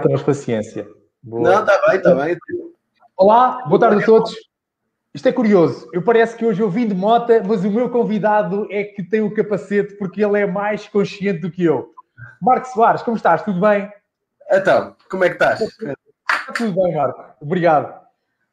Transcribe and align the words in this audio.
temos 0.00 0.22
paciência. 0.22 0.86
Boa. 1.22 1.42
Não, 1.42 1.60
está 1.60 1.80
bem, 1.86 1.96
está 1.96 2.14
bem. 2.14 2.38
Olá, 3.16 3.64
boa 3.66 3.80
tarde 3.80 4.02
a 4.02 4.06
todos. 4.06 4.34
Isto 5.14 5.28
é 5.28 5.32
curioso. 5.32 5.88
Eu 5.92 6.02
parece 6.02 6.36
que 6.36 6.44
hoje 6.44 6.60
eu 6.60 6.68
vim 6.68 6.86
de 6.86 6.94
mota, 6.94 7.42
mas 7.42 7.64
o 7.64 7.70
meu 7.70 7.88
convidado 7.88 8.68
é 8.70 8.84
que 8.84 9.02
tem 9.02 9.22
o 9.22 9.32
capacete 9.34 9.94
porque 9.94 10.22
ele 10.22 10.38
é 10.38 10.46
mais 10.46 10.86
consciente 10.86 11.40
do 11.40 11.50
que 11.50 11.64
eu. 11.64 11.90
Marco 12.40 12.68
Soares, 12.68 13.02
como 13.02 13.16
estás? 13.16 13.42
Tudo 13.42 13.58
bem? 13.58 13.90
Então, 14.50 14.94
como 15.10 15.24
é 15.24 15.28
que 15.28 15.34
estás? 15.34 15.60
Tudo 16.54 16.82
bem, 16.82 16.94
Marco. 16.94 17.24
Obrigado. 17.40 17.98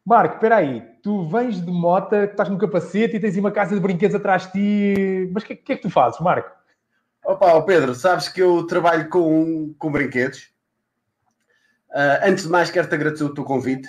Marco, 0.05 0.36
espera 0.36 0.57
aí. 0.57 0.82
Tu 1.02 1.28
vens 1.28 1.60
de 1.60 1.70
mota, 1.70 2.23
estás 2.23 2.50
no 2.50 2.57
capacete 2.57 3.18
e 3.18 3.20
tens 3.20 3.38
uma 3.38 3.52
casa 3.52 3.75
de 3.75 3.82
brinquedos 3.82 4.16
atrás 4.16 4.46
de 4.48 4.52
ti. 4.54 5.32
Mas 5.34 5.44
o 5.44 5.46
que, 5.46 5.55
que, 5.55 5.73
é 5.73 5.75
que 5.75 5.82
tu 5.82 5.89
fazes, 5.89 6.20
Marco? 6.20 6.50
Opa, 7.25 7.62
Pedro, 7.64 7.94
sabes 7.94 8.28
que 8.28 8.41
eu 8.41 8.66
trabalho 8.68 9.10
com, 9.10 9.73
com 9.78 9.91
brinquedos. 9.91 10.52
Uh, 11.94 12.28
antes 12.28 12.46
de 12.46 12.50
mais, 12.50 12.71
quero-te 12.71 12.96
agradecer 12.96 13.23
o 13.23 13.33
teu 13.33 13.43
convite. 13.43 13.88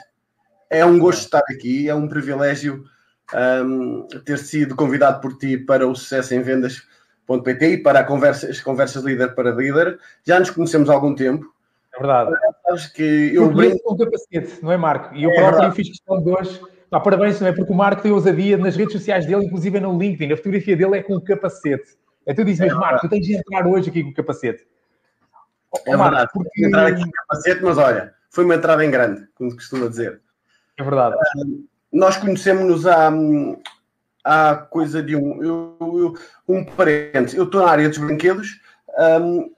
É 0.69 0.85
um 0.85 0.99
gosto 0.99 1.21
estar 1.21 1.43
aqui, 1.51 1.89
é 1.89 1.95
um 1.95 2.07
privilégio 2.07 2.85
um, 3.33 4.07
ter 4.25 4.39
sido 4.39 4.77
convidado 4.77 5.21
por 5.21 5.39
ti 5.39 5.57
para 5.57 5.87
o 5.87 5.95
sucesso 5.95 6.35
em 6.35 6.43
vendas.pt 6.43 7.67
e 7.67 7.79
para 7.79 8.01
as 8.01 8.61
conversas 8.61 9.05
líder 9.05 9.35
para 9.35 9.53
líder. 9.53 9.99
Já 10.27 10.39
nos 10.39 10.51
conhecemos 10.51 10.91
há 10.91 10.95
algum 10.95 11.15
tempo. 11.15 11.47
É 11.95 11.99
verdade. 11.99 12.33
Sabes 12.67 12.87
que 12.89 13.31
eu 13.35 13.51
brinco 13.53 13.79
com 13.83 13.97
capacete, 13.97 14.63
não 14.63 14.73
é, 14.73 14.77
Marco? 14.77 15.15
E 15.15 15.25
eu 15.25 15.31
é 15.31 15.35
próprio 15.35 15.61
verdade. 15.61 15.77
fiz 15.77 15.89
questão 15.89 16.23
de 16.23 16.31
hoje. 16.31 16.61
Pá, 16.91 17.01
parabéns, 17.01 17.41
não 17.41 17.49
é? 17.49 17.53
Porque 17.53 17.73
o 17.73 17.77
Marco 17.77 18.03
tem 18.03 18.13
ousadia 18.13 18.57
nas 18.57 18.77
redes 18.77 18.93
sociais 18.93 19.27
dele, 19.27 19.47
inclusive 19.47 19.81
no 19.81 19.99
LinkedIn. 19.99 20.33
A 20.33 20.37
fotografia 20.37 20.77
dele 20.77 20.99
é 20.99 21.03
com 21.03 21.21
capacete. 21.21 21.97
É 22.27 22.35
tu 22.35 22.45
dizes 22.45 22.61
mesmo, 22.61 22.79
é 22.79 22.81
Marco, 22.81 23.01
tu 23.07 23.09
tens 23.09 23.27
de 23.27 23.35
entrar 23.37 23.67
hoje 23.67 23.91
aqui 23.91 24.03
com 24.03 24.13
capacete. 24.13 24.67
É 25.87 25.97
verdade, 25.97 26.31
porque... 26.33 26.65
entrar 26.65 26.87
aqui 26.87 27.05
com 27.05 27.11
capacete, 27.11 27.63
mas 27.63 27.79
olha, 27.79 28.15
foi 28.31 28.45
uma 28.45 28.55
entrada 28.55 28.85
em 28.85 28.91
grande, 28.91 29.27
como 29.35 29.51
se 29.51 29.57
costuma 29.57 29.89
dizer. 29.89 30.21
É 30.79 30.83
verdade. 30.83 31.17
Uh, 31.37 31.65
nós 31.93 32.17
conhecemos-nos 32.17 32.87
há, 32.87 33.13
há 34.25 34.57
coisa 34.57 35.03
de 35.03 35.15
um, 35.15 35.43
eu, 35.43 35.77
eu, 35.81 36.15
um 36.49 36.65
parente. 36.65 37.37
Eu 37.37 37.45
estou 37.45 37.63
na 37.63 37.71
área 37.71 37.89
dos 37.89 37.99
brinquedos 37.99 38.61
um, 38.99 39.53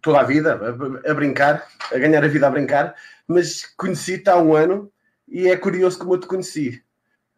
toda 0.00 0.20
a 0.20 0.24
vida 0.24 0.54
a, 0.54 1.10
a, 1.10 1.14
brincar, 1.14 1.66
a 1.92 1.98
ganhar 1.98 2.24
a 2.24 2.28
vida 2.28 2.46
a 2.46 2.50
brincar, 2.50 2.94
mas 3.26 3.64
conheci-te 3.76 4.28
há 4.28 4.36
um 4.36 4.54
ano 4.54 4.90
e 5.28 5.48
é 5.48 5.56
curioso 5.56 5.98
como 5.98 6.14
eu 6.14 6.20
te 6.20 6.26
conheci. 6.26 6.82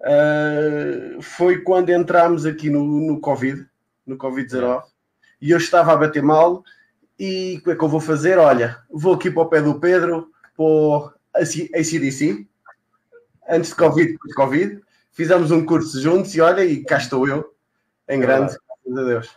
Uh, 0.01 1.23
foi 1.23 1.61
quando 1.61 1.91
entramos 1.91 2.45
aqui 2.45 2.69
no, 2.69 2.85
no 2.85 3.21
Covid, 3.21 3.67
no 4.07 4.17
Covid-19, 4.17 4.83
e 5.41 5.51
eu 5.51 5.59
estava 5.59 5.93
a 5.93 5.97
bater 5.97 6.23
mal. 6.23 6.65
E 7.25 7.59
o 7.59 7.63
que 7.63 7.71
é 7.71 7.77
que 7.77 7.85
eu 7.85 7.89
vou 7.89 8.01
fazer? 8.01 8.37
Olha, 8.37 8.79
vou 8.91 9.15
aqui 9.15 9.31
para 9.31 9.45
o 9.45 9.47
pé 9.47 9.63
do 9.63 9.79
Pedro, 9.79 10.27
para 10.57 10.65
o 10.65 11.09
ACDC, 11.33 12.45
antes 13.49 13.71
de 13.71 13.77
Covid, 13.77 14.11
depois 14.11 14.31
de 14.31 14.35
Covid. 14.35 14.81
Fizemos 15.13 15.53
um 15.53 15.65
curso 15.65 16.01
juntos 16.01 16.35
e 16.35 16.41
olha, 16.41 16.65
e 16.65 16.83
cá 16.83 16.97
estou 16.97 17.29
eu, 17.29 17.49
em 18.09 18.19
grande, 18.19 18.57
graças 18.67 18.99
a 18.99 19.09
Deus. 19.09 19.37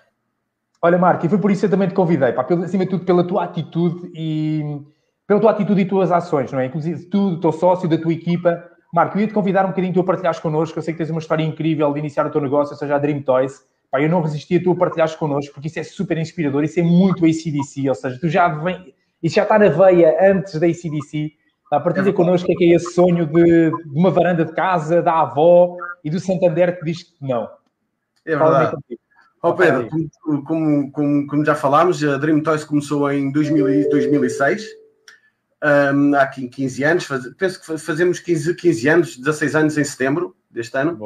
Olha, 0.81 0.97
Marco, 0.97 1.28
e 1.28 1.30
foi 1.30 1.38
por 1.38 1.52
isso 1.52 1.59
que 1.59 1.66
eu 1.67 1.69
também 1.69 1.88
te 1.88 1.94
convidei, 1.94 2.33
pá, 2.33 2.44
acima 2.63 2.86
de 2.86 2.89
tudo 2.89 3.06
pela 3.06 3.23
tua 3.23 3.44
atitude 3.44 4.11
e 4.16 4.81
pela 5.28 5.39
tua 5.39 5.52
atitude 5.52 5.81
e 5.81 5.86
tuas 5.86 6.11
ações, 6.11 6.52
não 6.52 6.59
é? 6.59 6.66
Inclusive 6.66 7.06
tu, 7.06 7.36
do 7.36 7.39
teu 7.39 7.52
sócio, 7.52 7.88
da 7.88 8.00
tua 8.00 8.13
equipa. 8.13 8.67
Marco, 8.91 9.16
eu 9.16 9.22
ia 9.22 9.28
te 9.28 9.33
convidar 9.33 9.63
um 9.63 9.69
bocadinho 9.69 9.94
tu 9.94 10.00
a 10.00 10.03
partilhares 10.03 10.39
connosco. 10.39 10.80
Eu 10.80 10.81
sei 10.81 10.95
que 10.95 10.97
tens 10.97 11.11
uma 11.11 11.19
história 11.19 11.44
incrível 11.44 11.94
de 11.94 12.00
iniciar 12.00 12.25
o 12.25 12.31
teu 12.31 12.41
negócio, 12.41 12.73
ou 12.73 12.80
seja, 12.80 12.95
a 12.95 12.97
Dream 12.97 13.22
Toys. 13.22 13.63
Pá, 13.96 14.02
eu 14.02 14.10
não 14.10 14.22
resisti 14.22 14.58
a 14.58 14.62
tu 14.62 14.72
a 14.74 14.76
partilhares 14.76 15.16
connosco, 15.16 15.54
porque 15.54 15.70
isso 15.70 15.80
é 15.80 15.84
super 15.84 16.18
inspirador, 16.18 16.66
isso 16.66 16.78
é 16.82 16.84
muito 16.84 17.24
ACDC, 17.24 17.88
ou 17.88 17.96
seja, 17.96 18.20
tu 18.20 18.28
já 18.28 18.50
vem, 18.50 18.94
isso 19.24 19.36
já 19.36 19.44
está 19.44 19.58
na 19.58 19.70
veia 19.70 20.18
antes 20.32 20.60
da 20.60 20.68
ACDC. 20.68 21.32
A 21.72 21.80
partilha 21.80 22.10
é 22.10 22.12
connosco 22.12 22.52
é 22.52 22.56
que 22.56 22.66
é 22.66 22.76
esse 22.76 22.94
sonho 22.94 23.26
de, 23.26 23.72
de, 23.72 23.98
uma 23.98 24.12
varanda 24.12 24.44
de 24.44 24.52
casa, 24.52 25.02
da 25.02 25.22
avó 25.22 25.78
e 26.04 26.10
do 26.10 26.20
Santander 26.20 26.78
que 26.78 26.84
diz 26.84 27.04
que 27.04 27.16
não. 27.22 27.48
É 28.25 28.36
verdade. 28.36 28.75
Ó 29.42 29.52
oh, 29.52 29.53
Pedro, 29.53 29.88
como, 30.44 30.92
como, 30.92 31.28
como, 31.28 31.46
já 31.46 31.56
falámos, 31.56 32.03
a 32.03 32.18
Dream 32.18 32.42
Toys 32.42 32.66
começou 32.66 33.09
em 33.09 33.31
2000, 33.31 33.90
2006, 33.90 34.66
um, 35.94 36.16
há 36.16 36.28
15 36.28 36.84
anos, 36.84 37.06
faz, 37.06 37.34
penso 37.36 37.62
que 37.62 37.78
fazemos 37.78 38.19
15, 38.19 38.56
15 38.56 38.90
anos, 38.90 39.18
16 39.18 39.56
anos 39.56 39.78
em 39.78 39.86
setembro 39.86 40.36
deste 40.52 40.78
ano. 40.78 41.00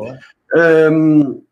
Um, 0.56 1.44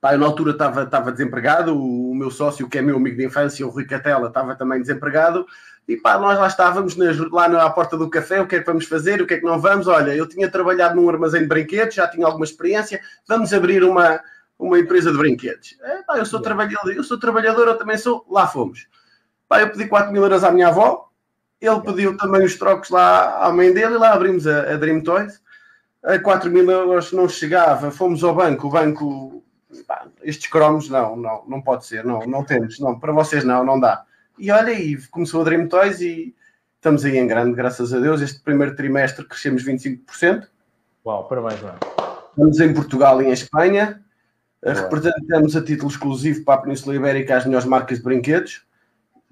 pá, 0.00 0.14
eu 0.14 0.18
na 0.18 0.26
altura 0.26 0.52
estava, 0.52 0.82
estava 0.82 1.12
desempregado, 1.12 1.76
o, 1.76 2.10
o, 2.10 2.14
meu 2.14 2.30
sócio, 2.30 2.68
que 2.68 2.78
é 2.78 2.82
meu 2.82 2.96
amigo 2.96 3.16
de 3.16 3.26
infância, 3.26 3.66
o 3.66 3.70
Rui 3.70 3.84
Catela, 3.84 4.28
estava 4.28 4.54
também 4.54 4.80
desempregado, 4.80 5.46
e 5.88 5.96
pá, 5.96 6.18
nós 6.18 6.38
lá 6.38 6.46
estávamos 6.46 6.96
nas, 6.96 7.16
lá 7.30 7.48
na 7.48 7.68
porta 7.70 7.96
do 7.96 8.10
café, 8.10 8.40
o 8.40 8.46
que 8.46 8.56
é 8.56 8.60
que 8.60 8.66
vamos 8.66 8.86
fazer, 8.86 9.22
o 9.22 9.26
que 9.26 9.34
é 9.34 9.38
que 9.38 9.44
não 9.46 9.60
vamos? 9.60 9.86
Olha, 9.86 10.14
eu 10.14 10.28
tinha 10.28 10.50
trabalhado 10.50 10.96
num 10.96 11.08
armazém 11.08 11.42
de 11.42 11.48
brinquedos, 11.48 11.94
já 11.94 12.08
tinha 12.08 12.26
alguma 12.26 12.44
experiência, 12.44 13.00
vamos 13.26 13.52
abrir 13.52 13.84
uma 13.84 14.20
uma 14.58 14.78
empresa 14.78 15.12
de 15.12 15.18
brinquedos. 15.18 15.76
É, 15.82 16.02
pá, 16.02 16.18
eu 16.18 16.26
sou 16.26 16.40
trabalhador, 16.40 16.92
eu 16.94 17.04
sou 17.04 17.18
trabalhador, 17.18 17.68
eu 17.68 17.78
também 17.78 17.98
sou. 17.98 18.24
Lá 18.30 18.46
fomos. 18.46 18.86
Pá, 19.48 19.60
eu 19.60 19.70
pedi 19.70 19.86
4 19.86 20.12
mil 20.12 20.22
euros 20.22 20.42
à 20.42 20.50
minha 20.50 20.68
avó, 20.68 21.08
ele 21.60 21.80
pediu 21.80 22.16
também 22.16 22.44
os 22.44 22.56
trocos 22.56 22.90
lá 22.90 23.44
à 23.44 23.52
mãe 23.52 23.72
dele 23.72 23.94
e 23.94 23.98
lá 23.98 24.12
abrimos 24.12 24.46
a, 24.46 24.72
a 24.72 24.76
Dream 24.76 25.02
Toys. 25.02 25.40
A 26.02 26.18
4 26.18 26.50
mil 26.50 26.70
euros 26.70 27.12
não 27.12 27.28
chegava, 27.28 27.90
fomos 27.90 28.22
ao 28.22 28.34
banco, 28.34 28.68
o 28.68 28.70
banco, 28.70 29.35
pá, 29.86 30.06
estes 30.22 30.50
cromos, 30.50 30.88
não, 30.88 31.16
não, 31.16 31.44
não 31.46 31.62
pode 31.62 31.86
ser, 31.86 32.04
não, 32.04 32.20
não 32.20 32.44
temos, 32.44 32.78
não, 32.78 32.98
para 32.98 33.12
vocês 33.12 33.44
não, 33.44 33.64
não 33.64 33.78
dá. 33.78 34.04
E 34.38 34.50
olha, 34.50 34.72
e 34.72 34.96
começou 35.08 35.40
a 35.40 35.44
Dream 35.44 35.66
Toys 35.68 36.00
e 36.00 36.34
estamos 36.76 37.04
aí 37.04 37.16
em 37.16 37.26
grande, 37.26 37.54
graças 37.54 37.92
a 37.92 37.98
Deus. 37.98 38.20
Este 38.20 38.40
primeiro 38.40 38.76
trimestre 38.76 39.24
crescemos 39.24 39.64
25%. 39.64 40.46
Uau, 41.04 41.26
parabéns, 41.28 41.60
mano. 41.62 41.78
Estamos 42.30 42.60
em 42.60 42.74
Portugal 42.74 43.22
e 43.22 43.26
em 43.26 43.32
Espanha. 43.32 44.02
Representamos 44.62 45.56
a 45.56 45.62
título 45.62 45.90
exclusivo 45.90 46.44
para 46.44 46.54
a 46.54 46.62
Península 46.62 46.94
Ibérica 46.94 47.36
as 47.36 47.46
melhores 47.46 47.66
marcas 47.66 47.98
de 47.98 48.04
brinquedos. 48.04 48.66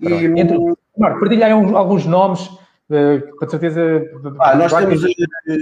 E, 0.01 0.13
Entre, 0.13 0.57
Marco, 0.97 1.21
partilha 1.21 1.47
aí 1.47 1.53
alguns 1.53 2.07
nomes, 2.07 2.49
uh, 2.91 3.37
com 3.37 3.49
certeza. 3.49 3.81
Ah, 4.41 4.57
nós 4.57 4.73
temos 4.73 5.03
uh, 5.03 5.09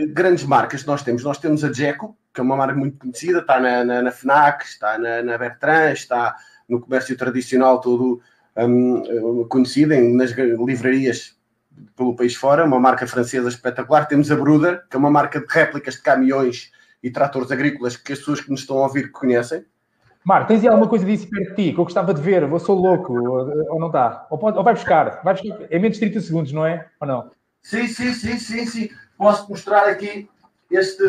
grandes 0.08 0.44
marcas, 0.44 0.84
nós 0.84 1.02
temos. 1.02 1.24
Nós 1.24 1.38
temos 1.38 1.64
a 1.64 1.72
Jeco, 1.72 2.16
que 2.32 2.40
é 2.40 2.44
uma 2.44 2.56
marca 2.56 2.74
muito 2.74 2.98
conhecida, 2.98 3.40
está 3.40 3.60
na, 3.60 3.84
na, 3.84 4.02
na 4.02 4.10
FNAC, 4.10 4.64
está 4.64 4.98
na, 4.98 5.22
na 5.22 5.38
Bertrand, 5.38 5.92
está 5.92 6.36
no 6.68 6.80
comércio 6.80 7.16
tradicional 7.16 7.80
todo 7.80 8.20
um, 8.56 9.46
conhecido, 9.48 9.92
em, 9.92 10.14
nas 10.14 10.30
livrarias 10.32 11.36
pelo 11.96 12.14
país 12.14 12.34
fora, 12.34 12.64
uma 12.64 12.80
marca 12.80 13.06
francesa 13.06 13.48
espetacular. 13.48 14.06
Temos 14.06 14.30
a 14.30 14.36
Bruder, 14.36 14.86
que 14.88 14.96
é 14.96 14.98
uma 14.98 15.10
marca 15.10 15.40
de 15.40 15.46
réplicas 15.48 15.94
de 15.94 16.02
caminhões 16.02 16.70
e 17.02 17.10
tratores 17.10 17.50
agrícolas 17.50 17.96
que 17.96 18.12
as 18.12 18.18
pessoas 18.18 18.40
que 18.40 18.50
nos 18.50 18.60
estão 18.60 18.78
a 18.78 18.82
ouvir 18.82 19.10
conhecem. 19.10 19.64
Marco, 20.24 20.48
tens 20.48 20.62
aí 20.62 20.68
alguma 20.68 20.88
coisa 20.88 21.04
disso 21.04 21.28
perto 21.28 21.50
de 21.50 21.56
ti 21.56 21.72
que 21.72 21.80
eu 21.80 21.84
gostava 21.84 22.14
de 22.14 22.22
ver? 22.22 22.42
Eu 22.42 22.58
sou 22.60 22.76
louco, 22.76 23.12
ou, 23.12 23.80
não 23.80 23.88
está? 23.88 24.26
Ou, 24.30 24.38
ou, 24.40 24.62
vai 24.62 24.74
buscar? 24.74 25.20
Vai 25.22 25.34
buscar? 25.34 25.66
É 25.68 25.78
menos 25.78 25.98
de 25.98 26.06
30 26.06 26.20
segundos, 26.20 26.52
não 26.52 26.64
é? 26.64 26.88
Ou 27.00 27.06
não? 27.06 27.30
Sim, 27.60 27.88
sim, 27.88 28.12
sim, 28.12 28.38
sim, 28.38 28.66
sim. 28.66 28.90
Posso 29.18 29.48
mostrar 29.50 29.88
aqui 29.88 30.28
este, 30.70 31.02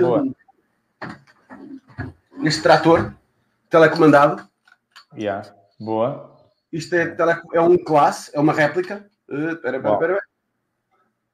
este 2.44 2.62
trator 2.62 3.14
telecomandado. 3.70 4.48
Yeah. 5.16 5.48
Boa. 5.80 6.32
Isto 6.72 6.96
é, 6.96 7.08
tele, 7.08 7.40
é 7.54 7.62
um 7.62 7.78
classe, 7.78 8.32
é 8.36 8.40
uma 8.40 8.54
réplica. 8.54 9.06
Uh, 9.30 9.52
espera. 9.52 10.20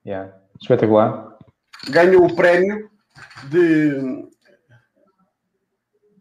Yeah. 0.05 0.33
Espetacular. 0.61 1.37
Ganhou 1.89 2.25
o 2.25 2.35
prémio 2.35 2.89
de 3.49 4.27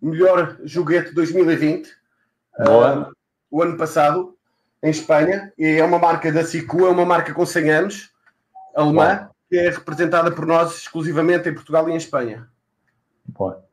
melhor 0.01 0.59
joguete 0.65 1.15
2020, 1.15 1.89
uh, 2.61 3.13
o 3.51 3.63
ano 3.63 3.77
passado, 3.77 4.37
em 4.83 4.91
Espanha, 4.91 5.53
e 5.59 5.79
é 5.79 5.85
uma 5.85 5.99
marca 5.99 6.31
da 6.31 6.45
Sicu, 6.45 6.87
é 6.87 6.91
uma 6.91 7.05
marca 7.05 7.35
com 7.35 7.45
100 7.45 7.71
anos, 7.71 8.11
alemã, 8.75 9.17
Boa. 9.17 9.31
que 9.49 9.59
é 9.59 9.71
representada 9.71 10.31
por 10.31 10.47
nós 10.47 10.79
exclusivamente 10.79 11.49
em 11.49 11.55
Portugal 11.55 11.89
e 11.89 11.93
em 11.93 11.97
Espanha. 11.97 12.47
Boa. 13.27 13.65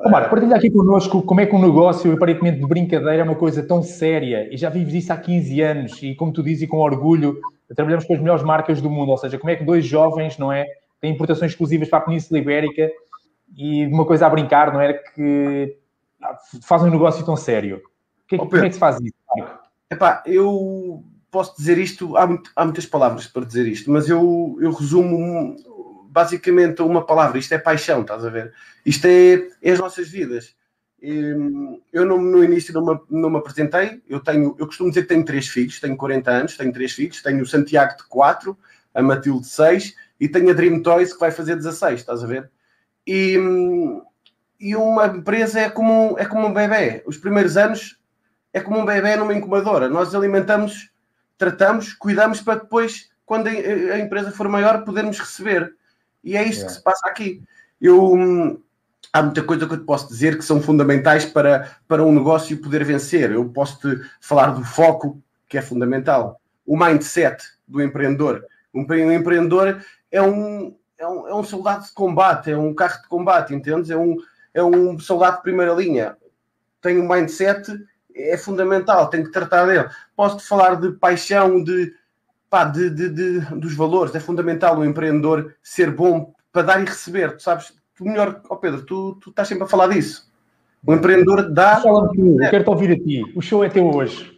Oh, 0.00 0.10
Marco, 0.10 0.30
partilha 0.30 0.54
aqui 0.54 0.70
connosco 0.70 1.22
como 1.22 1.40
é 1.40 1.46
que 1.46 1.54
um 1.54 1.60
negócio, 1.60 2.12
aparentemente 2.12 2.60
de 2.60 2.66
brincadeira, 2.66 3.20
é 3.20 3.24
uma 3.24 3.34
coisa 3.34 3.62
tão 3.64 3.82
séria, 3.82 4.48
e 4.52 4.56
já 4.56 4.70
vives 4.70 4.94
isso 4.94 5.12
há 5.12 5.16
15 5.16 5.60
anos, 5.60 6.02
e 6.02 6.14
como 6.14 6.32
tu 6.32 6.42
dizes, 6.42 6.62
e 6.62 6.66
com 6.68 6.78
orgulho, 6.78 7.40
trabalhamos 7.74 8.04
com 8.04 8.14
as 8.14 8.20
melhores 8.20 8.44
marcas 8.44 8.80
do 8.80 8.88
mundo, 8.88 9.10
ou 9.10 9.18
seja, 9.18 9.38
como 9.38 9.50
é 9.50 9.56
que 9.56 9.64
dois 9.64 9.84
jovens, 9.84 10.38
não 10.38 10.52
é, 10.52 10.66
têm 11.00 11.12
importações 11.12 11.50
exclusivas 11.50 11.88
para 11.88 11.98
a 11.98 12.02
Península 12.02 12.38
Ibérica, 12.38 12.90
e 13.56 13.86
uma 13.86 14.06
coisa 14.06 14.26
a 14.26 14.30
brincar, 14.30 14.72
não 14.72 14.80
era 14.80 14.94
que 14.94 15.76
fazem 16.62 16.88
um 16.88 16.92
negócio 16.92 17.24
tão 17.24 17.36
sério. 17.36 17.82
Que, 18.26 18.36
oh, 18.36 18.46
como 18.46 18.56
é 18.64 18.68
que 18.68 18.74
se 18.74 18.78
faz 18.78 18.98
isso? 19.00 19.14
Epá, 19.90 20.22
eu 20.26 21.02
posso 21.30 21.56
dizer 21.56 21.78
isto, 21.78 22.16
há, 22.16 22.26
muito, 22.26 22.50
há, 22.54 22.64
muitas 22.64 22.86
palavras 22.86 23.26
para 23.26 23.44
dizer 23.44 23.66
isto, 23.66 23.90
mas 23.90 24.08
eu, 24.08 24.56
eu 24.60 24.70
resumo 24.70 25.56
basicamente 26.10 26.82
uma 26.82 27.04
palavra, 27.04 27.38
isto 27.38 27.52
é 27.52 27.58
paixão, 27.58 28.02
estás 28.02 28.24
a 28.24 28.30
ver? 28.30 28.52
Isto 28.84 29.06
é, 29.06 29.48
é 29.62 29.72
as 29.72 29.78
nossas 29.78 30.08
vidas. 30.08 30.56
Eu 31.00 32.04
no, 32.04 32.18
no 32.18 32.42
início 32.42 32.74
não 32.74 32.84
me, 32.84 33.00
não 33.08 33.30
me 33.30 33.38
apresentei, 33.38 34.02
eu 34.08 34.18
tenho, 34.18 34.56
eu 34.58 34.66
costumo 34.66 34.88
dizer 34.88 35.02
que 35.02 35.08
tenho 35.08 35.24
três 35.24 35.46
filhos, 35.46 35.78
tenho 35.78 35.96
40 35.96 36.30
anos, 36.30 36.56
tenho 36.56 36.72
três 36.72 36.92
filhos, 36.92 37.22
tenho 37.22 37.42
o 37.42 37.46
Santiago 37.46 37.96
de 37.96 38.04
4, 38.08 38.58
a 38.94 39.02
Matilde 39.02 39.46
6 39.46 39.94
e 40.18 40.28
tenho 40.28 40.50
a 40.50 40.52
Dream 40.52 40.82
Toys 40.82 41.12
que 41.12 41.20
vai 41.20 41.30
fazer 41.30 41.54
16, 41.54 42.00
estás 42.00 42.24
a 42.24 42.26
ver? 42.26 42.50
E, 43.10 43.38
e 44.60 44.76
uma 44.76 45.06
empresa 45.06 45.60
é 45.60 45.70
como, 45.70 46.14
é 46.18 46.26
como 46.26 46.46
um 46.46 46.52
bebê. 46.52 47.02
Os 47.06 47.16
primeiros 47.16 47.56
anos 47.56 47.98
é 48.52 48.60
como 48.60 48.78
um 48.78 48.84
bebê 48.84 49.16
numa 49.16 49.32
incubadora. 49.32 49.88
Nós 49.88 50.14
alimentamos, 50.14 50.90
tratamos, 51.38 51.94
cuidamos 51.94 52.42
para 52.42 52.60
depois, 52.60 53.08
quando 53.24 53.46
a, 53.46 53.98
empresa 53.98 54.30
for 54.30 54.46
maior, 54.46 54.84
podermos 54.84 55.18
receber. 55.18 55.72
E 56.22 56.36
é 56.36 56.46
isto 56.46 56.66
que 56.66 56.72
se 56.72 56.82
passa 56.82 57.08
aqui. 57.08 57.42
Eu, 57.80 58.60
há 59.10 59.22
muita 59.22 59.42
coisa 59.42 59.66
que 59.66 59.72
eu 59.72 59.78
te 59.80 59.86
posso 59.86 60.06
dizer 60.08 60.36
que 60.36 60.44
são 60.44 60.60
fundamentais 60.60 61.24
para, 61.24 61.78
para 61.88 62.04
um 62.04 62.12
negócio 62.12 62.60
poder 62.60 62.84
vencer. 62.84 63.32
Eu 63.32 63.48
posso 63.48 63.78
te 63.80 64.04
falar 64.20 64.48
do 64.50 64.62
foco, 64.62 65.18
que 65.48 65.56
é 65.56 65.62
fundamental. 65.62 66.38
O 66.66 66.76
mindset 66.76 67.42
do 67.66 67.80
empreendedor. 67.80 68.44
Um 68.74 68.82
empreendedor 68.82 69.82
é 70.12 70.20
um, 70.20 70.76
é 70.98 71.06
um, 71.06 71.28
é 71.28 71.34
um 71.34 71.44
soldado 71.44 71.84
de 71.84 71.92
combate, 71.92 72.50
é 72.50 72.58
um 72.58 72.74
carro 72.74 73.00
de 73.02 73.08
combate, 73.08 73.54
entendes? 73.54 73.90
É 73.90 73.96
um, 73.96 74.16
é 74.52 74.62
um 74.62 74.98
soldado 74.98 75.36
de 75.36 75.42
primeira 75.42 75.72
linha. 75.72 76.16
Tem 76.80 76.98
um 76.98 77.08
mindset, 77.08 77.72
é 78.14 78.36
fundamental, 78.36 79.08
tem 79.08 79.22
que 79.22 79.30
tratar 79.30 79.66
dele. 79.66 79.88
Posso-te 80.16 80.46
falar 80.46 80.74
de 80.74 80.92
paixão, 80.92 81.62
de, 81.62 81.94
pá, 82.50 82.64
de, 82.64 82.90
de, 82.90 83.08
de, 83.08 83.40
dos 83.56 83.74
valores. 83.74 84.14
É 84.14 84.20
fundamental 84.20 84.78
o 84.78 84.84
empreendedor 84.84 85.54
ser 85.62 85.90
bom 85.90 86.34
para 86.52 86.62
dar 86.62 86.82
e 86.82 86.84
receber. 86.84 87.36
Tu 87.36 87.42
sabes, 87.42 87.72
tu 87.94 88.04
melhor, 88.04 88.42
ó 88.48 88.54
oh 88.54 88.56
Pedro, 88.56 88.82
tu, 88.82 89.14
tu 89.20 89.30
estás 89.30 89.46
sempre 89.46 89.64
a 89.64 89.68
falar 89.68 89.88
disso. 89.88 90.28
O 90.84 90.92
empreendedor 90.92 91.50
dá. 91.52 91.80
Fala-me 91.80 92.16
tu, 92.16 92.42
eu 92.42 92.50
quero-te 92.50 92.70
ouvir 92.70 92.92
a 92.92 92.96
ti. 92.96 93.22
O 93.36 93.42
show 93.42 93.64
é 93.64 93.68
teu 93.68 93.88
hoje. 93.88 94.37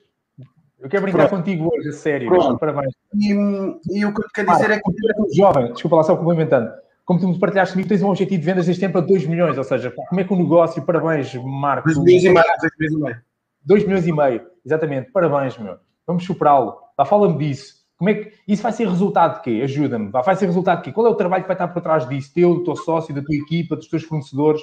Eu 0.80 0.88
quero 0.88 1.02
brincar 1.02 1.28
Pronto. 1.28 1.42
contigo 1.42 1.70
hoje, 1.72 1.88
a 1.90 1.92
sério. 1.92 2.28
Pronto. 2.28 2.58
Parabéns. 2.58 2.94
E, 3.14 3.32
e, 3.32 4.04
o 4.04 4.14
que 4.14 4.22
eu 4.22 4.26
te 4.26 4.32
quero 4.34 4.50
dizer 4.52 4.70
ah, 4.70 4.74
é 4.74 4.80
que. 4.80 5.36
Jovem, 5.36 5.72
desculpa 5.72 5.96
lá, 5.96 6.02
só 6.02 6.16
complementando. 6.16 6.70
Como 7.04 7.20
tu 7.20 7.28
me 7.28 7.38
partilhaste 7.38 7.74
comigo, 7.74 7.88
tens 7.88 8.02
um 8.02 8.08
objetivo 8.08 8.40
de 8.40 8.46
vendas 8.46 8.66
deste 8.66 8.80
tempo 8.80 8.98
a 8.98 9.00
2 9.00 9.26
milhões, 9.26 9.58
ou 9.58 9.64
seja, 9.64 9.90
como 9.90 10.20
é 10.20 10.24
que 10.24 10.32
o 10.32 10.36
negócio, 10.36 10.82
parabéns, 10.82 11.34
Marco. 11.34 11.86
2 11.86 11.98
milhões 11.98 12.24
e 12.24 12.30
meio. 12.30 12.44
2 12.60 12.72
milhões 12.78 12.92
e 12.92 13.02
meio. 13.02 13.22
2 13.62 13.84
milhões 13.84 14.06
e 14.06 14.12
meio, 14.12 14.46
exatamente, 14.64 15.10
parabéns, 15.10 15.58
meu. 15.58 15.76
Vamos 16.06 16.24
superá-lo. 16.24 16.78
Fala-me 17.06 17.36
disso. 17.36 17.80
Como 17.96 18.08
é 18.08 18.14
que 18.14 18.32
isso 18.48 18.62
vai 18.62 18.72
ser 18.72 18.88
resultado 18.88 19.36
de 19.36 19.42
quê? 19.42 19.60
Ajuda-me. 19.62 20.10
Vai 20.10 20.34
ser 20.36 20.46
resultado 20.46 20.78
de 20.78 20.84
quê? 20.84 20.92
Qual 20.92 21.06
é 21.06 21.10
o 21.10 21.14
trabalho 21.14 21.42
que 21.42 21.48
vai 21.48 21.54
estar 21.54 21.68
por 21.68 21.82
trás 21.82 22.08
disso? 22.08 22.32
Teu, 22.32 22.54
do 22.54 22.64
teu 22.64 22.76
sócio, 22.76 23.14
da 23.14 23.22
tua 23.22 23.34
equipa, 23.34 23.76
dos 23.76 23.88
teus 23.88 24.04
fornecedores? 24.04 24.62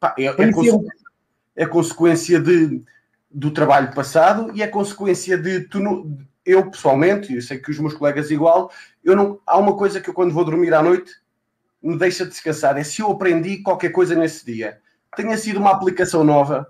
Pá, 0.00 0.14
é, 0.18 0.24
é, 0.24 0.32
é 1.56 1.66
consequência 1.66 2.40
de 2.40 2.82
do 3.34 3.50
trabalho 3.50 3.92
passado 3.92 4.52
e 4.54 4.62
é 4.62 4.68
consequência 4.68 5.36
de 5.36 5.68
eu 6.46 6.70
pessoalmente, 6.70 7.32
e 7.32 7.36
eu 7.36 7.42
sei 7.42 7.58
que 7.58 7.70
os 7.70 7.78
meus 7.80 7.94
colegas 7.94 8.30
igual, 8.30 8.70
eu 9.02 9.16
não, 9.16 9.40
há 9.44 9.58
uma 9.58 9.76
coisa 9.76 10.00
que 10.00 10.08
eu 10.08 10.14
quando 10.14 10.32
vou 10.32 10.44
dormir 10.44 10.72
à 10.72 10.80
noite 10.80 11.10
me 11.82 11.98
deixa 11.98 12.24
descansar, 12.24 12.78
é 12.78 12.84
se 12.84 13.02
eu 13.02 13.10
aprendi 13.10 13.58
qualquer 13.58 13.90
coisa 13.90 14.14
nesse 14.14 14.46
dia. 14.46 14.78
Tenha 15.16 15.36
sido 15.36 15.58
uma 15.58 15.72
aplicação 15.72 16.22
nova, 16.22 16.66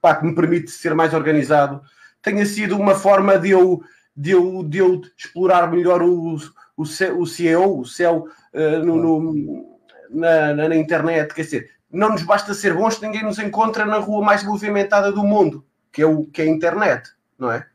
pá, 0.00 0.14
que 0.14 0.24
me 0.24 0.34
permite 0.34 0.70
ser 0.70 0.94
mais 0.94 1.12
organizado, 1.12 1.82
tenha 2.22 2.46
sido 2.46 2.76
uma 2.76 2.94
forma 2.94 3.38
de 3.38 3.50
eu, 3.50 3.82
de 4.16 4.30
eu, 4.30 4.62
de 4.62 4.78
eu 4.78 5.02
explorar 5.16 5.70
melhor 5.70 6.02
o, 6.02 6.36
o, 6.76 6.82
o 6.82 7.26
CEO, 7.26 7.80
o 7.80 7.84
céu 7.84 8.26
uh, 8.54 8.84
no, 8.84 8.96
no 8.96 9.76
na, 10.08 10.54
na, 10.54 10.68
na 10.68 10.76
internet, 10.76 11.34
quer 11.34 11.42
dizer, 11.42 11.70
não 11.90 12.10
nos 12.10 12.22
basta 12.22 12.54
ser 12.54 12.74
bons, 12.74 13.00
ninguém 13.00 13.24
nos 13.24 13.38
encontra 13.38 13.84
na 13.84 13.98
rua 13.98 14.24
mais 14.24 14.44
movimentada 14.44 15.10
do 15.10 15.24
mundo 15.24 15.66
que 15.96 16.02
é, 16.02 16.06
o, 16.06 16.26
que 16.26 16.42
é 16.42 16.44
a 16.44 16.48
internet, 16.48 17.08
não 17.38 17.50
é? 17.50 17.66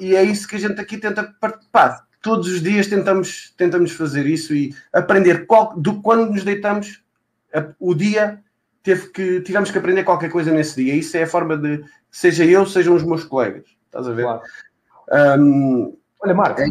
E 0.00 0.16
é 0.16 0.22
isso 0.22 0.48
que 0.48 0.56
a 0.56 0.58
gente 0.58 0.80
aqui 0.80 0.96
tenta 0.96 1.34
participar. 1.38 2.06
Todos 2.22 2.48
os 2.48 2.62
dias 2.62 2.86
tentamos, 2.86 3.52
tentamos 3.58 3.92
fazer 3.92 4.24
isso 4.24 4.54
e 4.54 4.74
aprender 4.90 5.46
qual, 5.46 5.78
do 5.78 6.00
quando 6.00 6.32
nos 6.32 6.42
deitamos, 6.42 7.04
a, 7.54 7.74
o 7.78 7.94
dia 7.94 8.42
teve 8.82 9.08
que, 9.10 9.42
tivemos 9.42 9.70
que 9.70 9.76
aprender 9.76 10.02
qualquer 10.02 10.30
coisa 10.30 10.50
nesse 10.50 10.82
dia. 10.82 10.94
Isso 10.94 11.14
é 11.14 11.24
a 11.24 11.26
forma 11.26 11.58
de, 11.58 11.84
seja 12.10 12.42
eu, 12.42 12.64
sejam 12.64 12.94
os 12.94 13.02
meus 13.02 13.22
colegas. 13.22 13.66
Estás 13.84 14.08
a 14.08 14.12
ver? 14.12 14.22
Claro. 14.22 14.40
Um, 15.38 15.94
Olha, 16.22 16.34
Marco, 16.34 16.58
é 16.62 16.66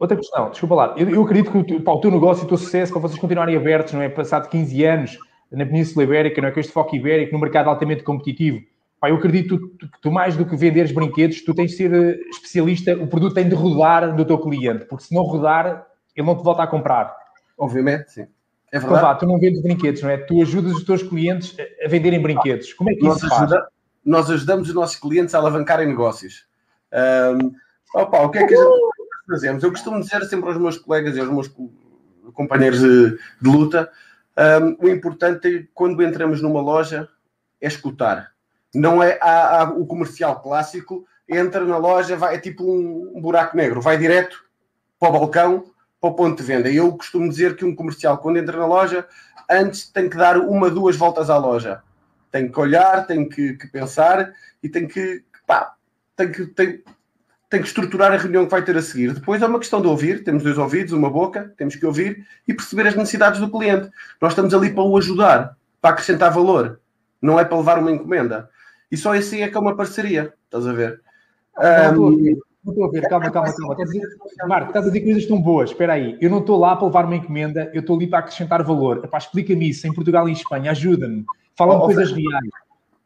outra, 0.00 0.16
questão, 0.16 0.48
desculpa 0.48 0.74
lá, 0.74 0.94
eu, 0.96 1.10
eu 1.10 1.22
acredito 1.22 1.52
que 1.52 1.58
o, 1.58 1.64
teu, 1.64 1.80
pá, 1.82 1.92
o 1.92 2.00
teu 2.00 2.10
negócio 2.10 2.42
e 2.42 2.46
o 2.46 2.48
teu 2.48 2.56
sucesso, 2.56 2.90
para 2.90 3.02
vocês 3.02 3.20
continuarem 3.20 3.54
abertos, 3.54 3.92
não 3.92 4.00
é? 4.00 4.08
Passado 4.08 4.48
15 4.48 4.84
anos 4.84 5.18
na 5.52 5.66
Península 5.66 6.04
Ibérica, 6.04 6.40
não 6.40 6.48
é? 6.48 6.50
Com 6.50 6.60
este 6.60 6.72
foco 6.72 6.96
ibérico, 6.96 7.34
num 7.34 7.40
mercado 7.40 7.68
altamente 7.68 8.02
competitivo, 8.02 8.64
Pá, 9.04 9.10
eu 9.10 9.16
acredito 9.16 9.58
que 9.76 10.00
tu, 10.00 10.10
mais 10.10 10.34
do 10.34 10.46
que 10.46 10.56
venderes 10.56 10.90
brinquedos, 10.90 11.42
tu 11.42 11.52
tens 11.52 11.72
de 11.72 11.76
ser 11.76 11.92
eh, 11.92 12.18
especialista, 12.30 12.94
o 12.94 13.06
produto 13.06 13.34
tem 13.34 13.46
de 13.46 13.54
rodar 13.54 14.16
do 14.16 14.24
teu 14.24 14.38
cliente, 14.38 14.86
porque 14.86 15.04
se 15.04 15.14
não 15.14 15.22
rodar, 15.24 15.86
ele 16.16 16.26
não 16.26 16.34
te 16.34 16.42
volta 16.42 16.62
a 16.62 16.66
comprar. 16.66 17.14
Obviamente, 17.58 18.10
sim. 18.10 18.22
É 18.72 18.78
verdade. 18.78 18.86
Então, 18.86 19.00
vá, 19.02 19.14
tu 19.14 19.26
não 19.26 19.38
vendes 19.38 19.60
brinquedos, 19.60 20.00
não 20.00 20.08
é? 20.08 20.16
Tu 20.16 20.40
ajudas 20.40 20.72
os 20.72 20.84
teus 20.84 21.02
clientes 21.02 21.54
a 21.84 21.86
venderem 21.86 22.18
brinquedos. 22.18 22.72
Como 22.72 22.88
é 22.88 22.94
que 22.94 23.02
nós 23.04 23.18
isso 23.18 23.26
ajuda, 23.30 23.58
faz? 23.58 23.68
Nós 24.02 24.30
ajudamos 24.30 24.68
os 24.68 24.74
nossos 24.74 24.96
clientes 24.96 25.34
a 25.34 25.38
alavancarem 25.38 25.86
negócios. 25.86 26.46
Um, 26.90 27.52
opa, 28.00 28.22
o 28.22 28.30
que 28.30 28.38
é 28.38 28.46
que 28.46 28.54
a 28.54 28.56
gente 28.56 29.26
fazemos? 29.28 29.62
Eu 29.62 29.70
costumo 29.70 30.00
dizer 30.00 30.24
sempre 30.24 30.48
aos 30.48 30.56
meus 30.56 30.78
colegas 30.78 31.14
e 31.14 31.20
aos 31.20 31.28
meus 31.28 31.54
companheiros 32.32 32.80
de, 32.80 33.10
de 33.10 33.18
luta, 33.50 33.90
um, 34.62 34.86
o 34.86 34.88
importante 34.88 35.46
é, 35.46 35.66
quando 35.74 36.02
entramos 36.02 36.40
numa 36.40 36.62
loja 36.62 37.06
é 37.60 37.66
escutar 37.66 38.33
não 38.74 39.02
é 39.02 39.18
o 39.76 39.86
comercial 39.86 40.40
clássico, 40.40 41.06
entra 41.28 41.64
na 41.64 41.78
loja, 41.78 42.16
vai, 42.16 42.34
é 42.34 42.38
tipo 42.38 42.64
um, 42.64 43.12
um, 43.14 43.20
buraco 43.20 43.56
negro, 43.56 43.80
vai 43.80 43.96
direto 43.96 44.44
para 44.98 45.08
o 45.08 45.12
balcão, 45.12 45.64
para 46.00 46.10
o 46.10 46.14
ponto 46.14 46.36
de 46.36 46.42
venda. 46.42 46.70
Eu 46.70 46.92
costumo 46.96 47.28
dizer 47.28 47.56
que 47.56 47.64
um 47.64 47.74
comercial, 47.74 48.18
quando 48.18 48.38
entra 48.38 48.58
na 48.58 48.66
loja, 48.66 49.06
antes 49.50 49.88
tem 49.88 50.08
que 50.08 50.16
dar 50.16 50.38
uma, 50.38 50.70
duas 50.70 50.96
voltas 50.96 51.30
à 51.30 51.38
loja. 51.38 51.82
Tem 52.30 52.50
que 52.50 52.60
olhar, 52.60 53.06
tem 53.06 53.28
que, 53.28 53.54
que 53.54 53.68
pensar 53.68 54.32
e 54.62 54.68
tem 54.68 54.86
que, 54.86 55.22
pá, 55.46 55.74
tem 56.16 56.32
que, 56.32 56.46
tem, 56.46 56.82
tem 57.48 57.60
que 57.60 57.68
estruturar 57.68 58.12
a 58.12 58.16
reunião 58.16 58.44
que 58.44 58.50
vai 58.50 58.62
ter 58.62 58.76
a 58.76 58.82
seguir. 58.82 59.14
Depois 59.14 59.40
é 59.40 59.46
uma 59.46 59.58
questão 59.60 59.80
de 59.80 59.86
ouvir, 59.86 60.24
temos 60.24 60.42
dois 60.42 60.58
ouvidos, 60.58 60.92
uma 60.92 61.08
boca, 61.08 61.54
temos 61.56 61.76
que 61.76 61.86
ouvir 61.86 62.26
e 62.46 62.52
perceber 62.52 62.88
as 62.88 62.96
necessidades 62.96 63.40
do 63.40 63.50
cliente. 63.50 63.88
Nós 64.20 64.32
estamos 64.32 64.52
ali 64.52 64.72
para 64.72 64.82
o 64.82 64.96
ajudar, 64.98 65.56
para 65.80 65.90
acrescentar 65.90 66.32
valor, 66.32 66.80
não 67.22 67.38
é 67.38 67.44
para 67.44 67.56
levar 67.56 67.78
uma 67.78 67.92
encomenda. 67.92 68.50
E 68.94 68.96
só 68.96 69.12
assim 69.12 69.42
é 69.42 69.48
que 69.48 69.56
é 69.56 69.60
uma 69.60 69.74
parceria, 69.74 70.32
estás 70.44 70.68
a 70.68 70.72
ver? 70.72 71.00
Não, 71.58 72.10
não 72.10 72.72
estou 72.72 72.84
a 72.84 72.90
ver, 72.92 73.08
calma, 73.08 73.28
calma, 73.28 73.52
calma. 73.52 73.72
Estás 73.72 73.90
a 73.90 73.92
dizer, 73.92 74.08
Marco, 74.46 74.68
estás 74.68 74.86
a 74.86 74.88
dizer 74.88 75.00
coisas 75.00 75.26
tão 75.26 75.42
boas. 75.42 75.70
Espera 75.70 75.94
aí, 75.94 76.16
eu 76.20 76.30
não 76.30 76.38
estou 76.38 76.56
lá 76.56 76.76
para 76.76 76.86
levar 76.86 77.04
uma 77.04 77.16
encomenda, 77.16 77.72
eu 77.74 77.80
estou 77.80 77.96
ali 77.96 78.06
para 78.06 78.20
acrescentar 78.20 78.62
valor. 78.62 79.10
explica-me 79.18 79.68
isso, 79.68 79.84
em 79.88 79.92
Portugal 79.92 80.28
e 80.28 80.30
em 80.30 80.34
Espanha, 80.34 80.70
ajuda-me. 80.70 81.24
Fala-me 81.56 81.80
oh, 81.80 81.84
coisas 81.86 82.12
reais. 82.12 82.48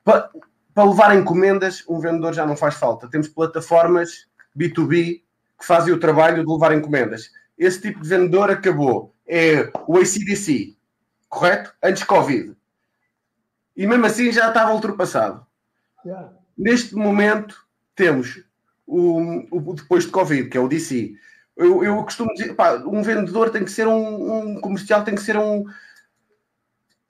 Para, 0.05 0.29
para 0.75 0.85
levar 0.85 1.17
encomendas, 1.17 1.83
um 1.89 1.99
vendedor 1.99 2.35
já 2.35 2.45
não 2.45 2.55
faz 2.55 2.75
falta. 2.75 3.09
Temos 3.09 3.29
plataformas 3.29 4.27
B2B 4.55 5.23
que 5.59 5.65
fazem 5.65 5.95
o 5.95 5.99
trabalho 5.99 6.45
de 6.45 6.53
levar 6.53 6.77
encomendas. 6.77 7.31
Esse 7.57 7.81
tipo 7.81 8.03
de 8.03 8.11
vendedor 8.11 8.51
acabou. 8.51 9.15
É 9.27 9.73
o 9.87 9.97
ACDC, 9.97 10.77
correto? 11.31 11.73
Antes 11.83 12.05
Covid. 12.05 12.55
E 13.75 13.87
mesmo 13.87 14.05
assim 14.05 14.31
já 14.31 14.49
estava 14.49 14.75
ultrapassado. 14.75 15.48
Yeah. 16.05 16.33
Neste 16.57 16.95
momento, 16.95 17.67
temos 17.95 18.43
o, 18.87 19.45
o, 19.51 19.75
depois 19.75 20.05
de 20.05 20.11
Covid, 20.11 20.49
que 20.49 20.57
é 20.57 20.61
o 20.61 20.69
DC. 20.69 21.15
Eu, 21.57 21.85
eu 21.85 22.03
costumo 22.03 22.33
dizer, 22.33 22.55
pá, 22.55 22.75
um 22.75 23.03
vendedor 23.03 23.51
tem 23.51 23.65
que 23.65 23.71
ser 23.71 23.87
um, 23.87 24.57
um 24.57 24.61
comercial, 24.61 25.05
tem 25.05 25.15
que 25.15 25.23
ser 25.23 25.37
um, 25.37 25.65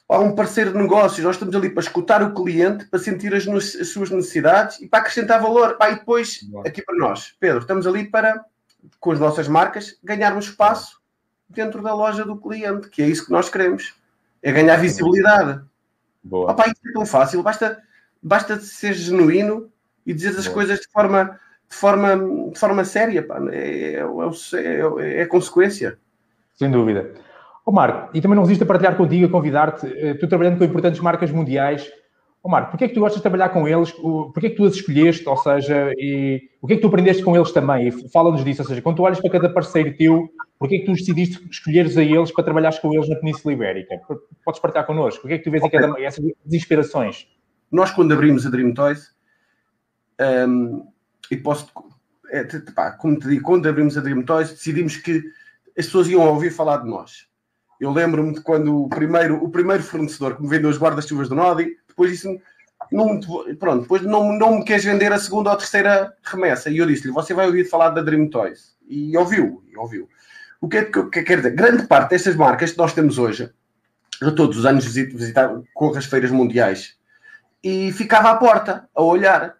pá, 0.07 0.19
um 0.19 0.35
parceiro 0.35 0.73
de 0.73 0.79
negócios. 0.79 1.25
Nós 1.25 1.37
estamos 1.37 1.55
ali 1.55 1.71
para 1.71 1.83
escutar 1.83 2.23
o 2.23 2.35
cliente, 2.35 2.87
para 2.87 2.99
sentir 2.99 3.35
as, 3.35 3.47
as 3.47 3.89
suas 3.89 4.11
necessidades 4.11 4.81
e 4.81 4.89
para 4.89 5.01
acrescentar 5.01 5.41
valor. 5.41 5.77
Pá, 5.77 5.91
e 5.91 5.97
depois, 5.97 6.41
aqui 6.67 6.83
para 6.83 6.97
nós, 6.97 7.35
Pedro, 7.39 7.61
estamos 7.61 7.87
ali 7.87 8.05
para, 8.07 8.45
com 8.99 9.13
as 9.13 9.21
nossas 9.21 9.47
marcas, 9.47 9.99
ganharmos 10.03 10.47
espaço 10.47 10.99
dentro 11.49 11.83
da 11.83 11.95
loja 11.95 12.25
do 12.25 12.37
cliente, 12.37 12.89
que 12.91 13.03
é 13.03 13.07
isso 13.07 13.25
que 13.25 13.33
nós 13.33 13.49
queremos. 13.49 13.95
É 14.43 14.53
ganhar 14.53 14.77
visibilidade. 14.77 15.63
Boa. 16.23 16.51
Opa, 16.51 16.65
isso 16.67 16.89
é 16.89 16.93
tão 16.93 17.07
fácil, 17.07 17.43
basta 17.43 17.83
basta 18.23 18.59
ser 18.61 18.95
genuíno 18.95 19.71
e 20.07 20.15
dizer 20.15 20.31
as 20.31 20.49
coisas 20.49 20.81
de 20.81 20.89
forma, 20.91 21.39
de 21.69 21.77
forma, 21.77 22.51
de 22.53 22.59
forma 22.59 22.85
séria. 22.85 23.23
Pá. 23.23 23.39
É, 23.51 23.97
é, 23.97 24.01
é, 24.01 25.21
é, 25.23 25.27
consequência. 25.27 25.99
Sem 26.55 26.71
dúvida. 26.71 27.13
Ô 27.65 27.71
Marco, 27.71 28.17
e 28.17 28.21
também 28.21 28.35
não 28.35 28.45
resisto 28.45 28.63
a 28.65 28.67
partilhar 28.67 28.97
contigo, 28.97 29.27
a 29.27 29.29
convidar-te, 29.29 29.87
eh, 29.87 30.15
tu 30.15 30.27
trabalhando 30.27 30.57
com 30.57 30.65
importantes 30.65 31.01
marcas 31.01 31.31
mundiais. 31.31 31.87
Ô 32.43 32.49
Marco, 32.49 32.71
porquê 32.71 32.87
é 32.87 32.89
que 32.89 32.95
tu 32.95 33.01
gostas 33.01 33.19
de 33.19 33.23
trabalhar 33.23 33.51
com 33.51 33.69
eles? 33.69 33.93
Porquê 33.93 34.47
é 34.47 34.51
que 34.51 34.57
tu 34.57 34.65
as 34.65 34.75
escolheste? 34.75 35.29
Ou 35.29 35.37
seja, 35.37 35.93
e 35.99 36.49
o 36.63 36.67
que 36.67 36.73
é 36.73 36.77
que 36.77 36.83
tu 36.83 36.89
aprendeste 36.89 37.23
com 37.23 37.37
eles 37.37 37.53
também? 37.53 37.91
Fala-nos 38.11 38.43
disso. 38.43 38.63
Ou 38.63 38.69
seja, 38.69 38.81
quando 38.81 38.97
tu 38.97 39.03
olhas 39.03 39.21
para 39.21 39.31
cada 39.31 39.51
parceiro 39.51 39.95
teu, 39.99 40.31
porquê 40.59 40.77
é 40.77 40.79
que 40.79 40.87
tu 40.87 40.93
decidiste 40.93 41.47
escolheres 41.51 41.99
a 41.99 42.03
eles 42.03 42.33
para 42.33 42.45
trabalhares 42.45 42.79
com 42.79 42.95
eles 42.95 43.07
na 43.07 43.17
Península 43.17 43.53
Ibérica? 43.53 44.01
Podes 44.43 44.63
partilhar 44.63 44.87
connosco? 44.87 45.27
O 45.27 45.29
que 45.29 45.35
é 45.35 45.39
que 45.39 45.45
tu 45.45 45.51
vês 45.51 45.63
okay. 45.63 45.79
em 45.79 45.83
cada 45.83 46.01
essas 46.01 46.25
inspirações? 46.51 47.27
Nós, 47.71 47.91
quando 47.91 48.13
abrimos 48.13 48.47
a 48.47 48.51
Dream 48.51 48.73
Toys, 48.73 49.13
um, 50.49 50.87
e 51.31 51.37
posso, 51.37 51.71
é, 52.31 52.45
pá, 52.75 52.93
como 52.93 53.19
te 53.19 53.29
digo, 53.29 53.43
quando 53.43 53.69
abrimos 53.69 53.97
a 53.97 54.01
Dream 54.01 54.23
Toys, 54.23 54.51
decidimos 54.51 54.97
que 54.97 55.23
as 55.79 55.87
pessoas 55.87 56.09
iam 56.09 56.23
ouvir 56.23 56.51
falar 56.51 56.79
de 56.79 56.89
nós. 56.89 57.29
Eu 57.79 57.93
lembro-me 57.93 58.35
de 58.35 58.41
quando 58.41 58.85
o 58.85 58.89
primeiro, 58.89 59.43
o 59.43 59.51
primeiro 59.51 59.83
fornecedor 59.83 60.37
que 60.37 60.43
me 60.43 60.49
vendeu 60.49 60.71
os 60.71 60.79
guarda-chuvas 60.79 61.29
do 61.29 61.35
Nodi, 61.35 61.77
depois 61.87 62.11
disse-me, 62.11 62.41
não, 62.91 63.21
pronto, 63.59 63.83
depois 63.83 64.03
não, 64.03 64.33
não 64.37 64.59
me 64.59 64.65
queres 64.65 64.85
vender 64.85 65.13
a 65.13 65.19
segunda 65.19 65.51
ou 65.51 65.55
a 65.55 65.59
terceira 65.59 66.13
remessa. 66.23 66.71
E 66.71 66.79
eu 66.79 66.87
disse-lhe, 66.87 67.13
você 67.13 67.35
vai 67.35 67.47
ouvir 67.47 67.65
falar 67.69 67.91
da 67.91 68.03
Dream 68.03 68.29
Toys. 68.29 68.77
E 68.89 69.17
ouviu, 69.17 69.63
e 69.71 69.77
ouviu. 69.77 70.09
O 70.61 70.69
que 70.69 70.79
é 70.79 70.85
que, 70.87 71.03
que 71.05 71.23
quer 71.23 71.37
dizer? 71.37 71.55
Grande 71.55 71.87
parte 71.87 72.11
destas 72.11 72.35
marcas 72.35 72.73
que 72.73 72.79
nós 72.79 72.93
temos 72.93 73.19
hoje, 73.19 73.53
eu 74.21 74.35
todos 74.35 74.59
os 74.59 74.67
anos 74.67 74.85
visito, 74.85 75.17
visitar, 75.17 75.49
corro 75.75 75.97
as 75.97 76.07
feiras 76.07 76.31
mundiais 76.31 76.98
e 77.63 77.93
ficava 77.93 78.31
à 78.31 78.37
porta 78.37 78.89
a 78.95 79.03
olhar. 79.03 79.57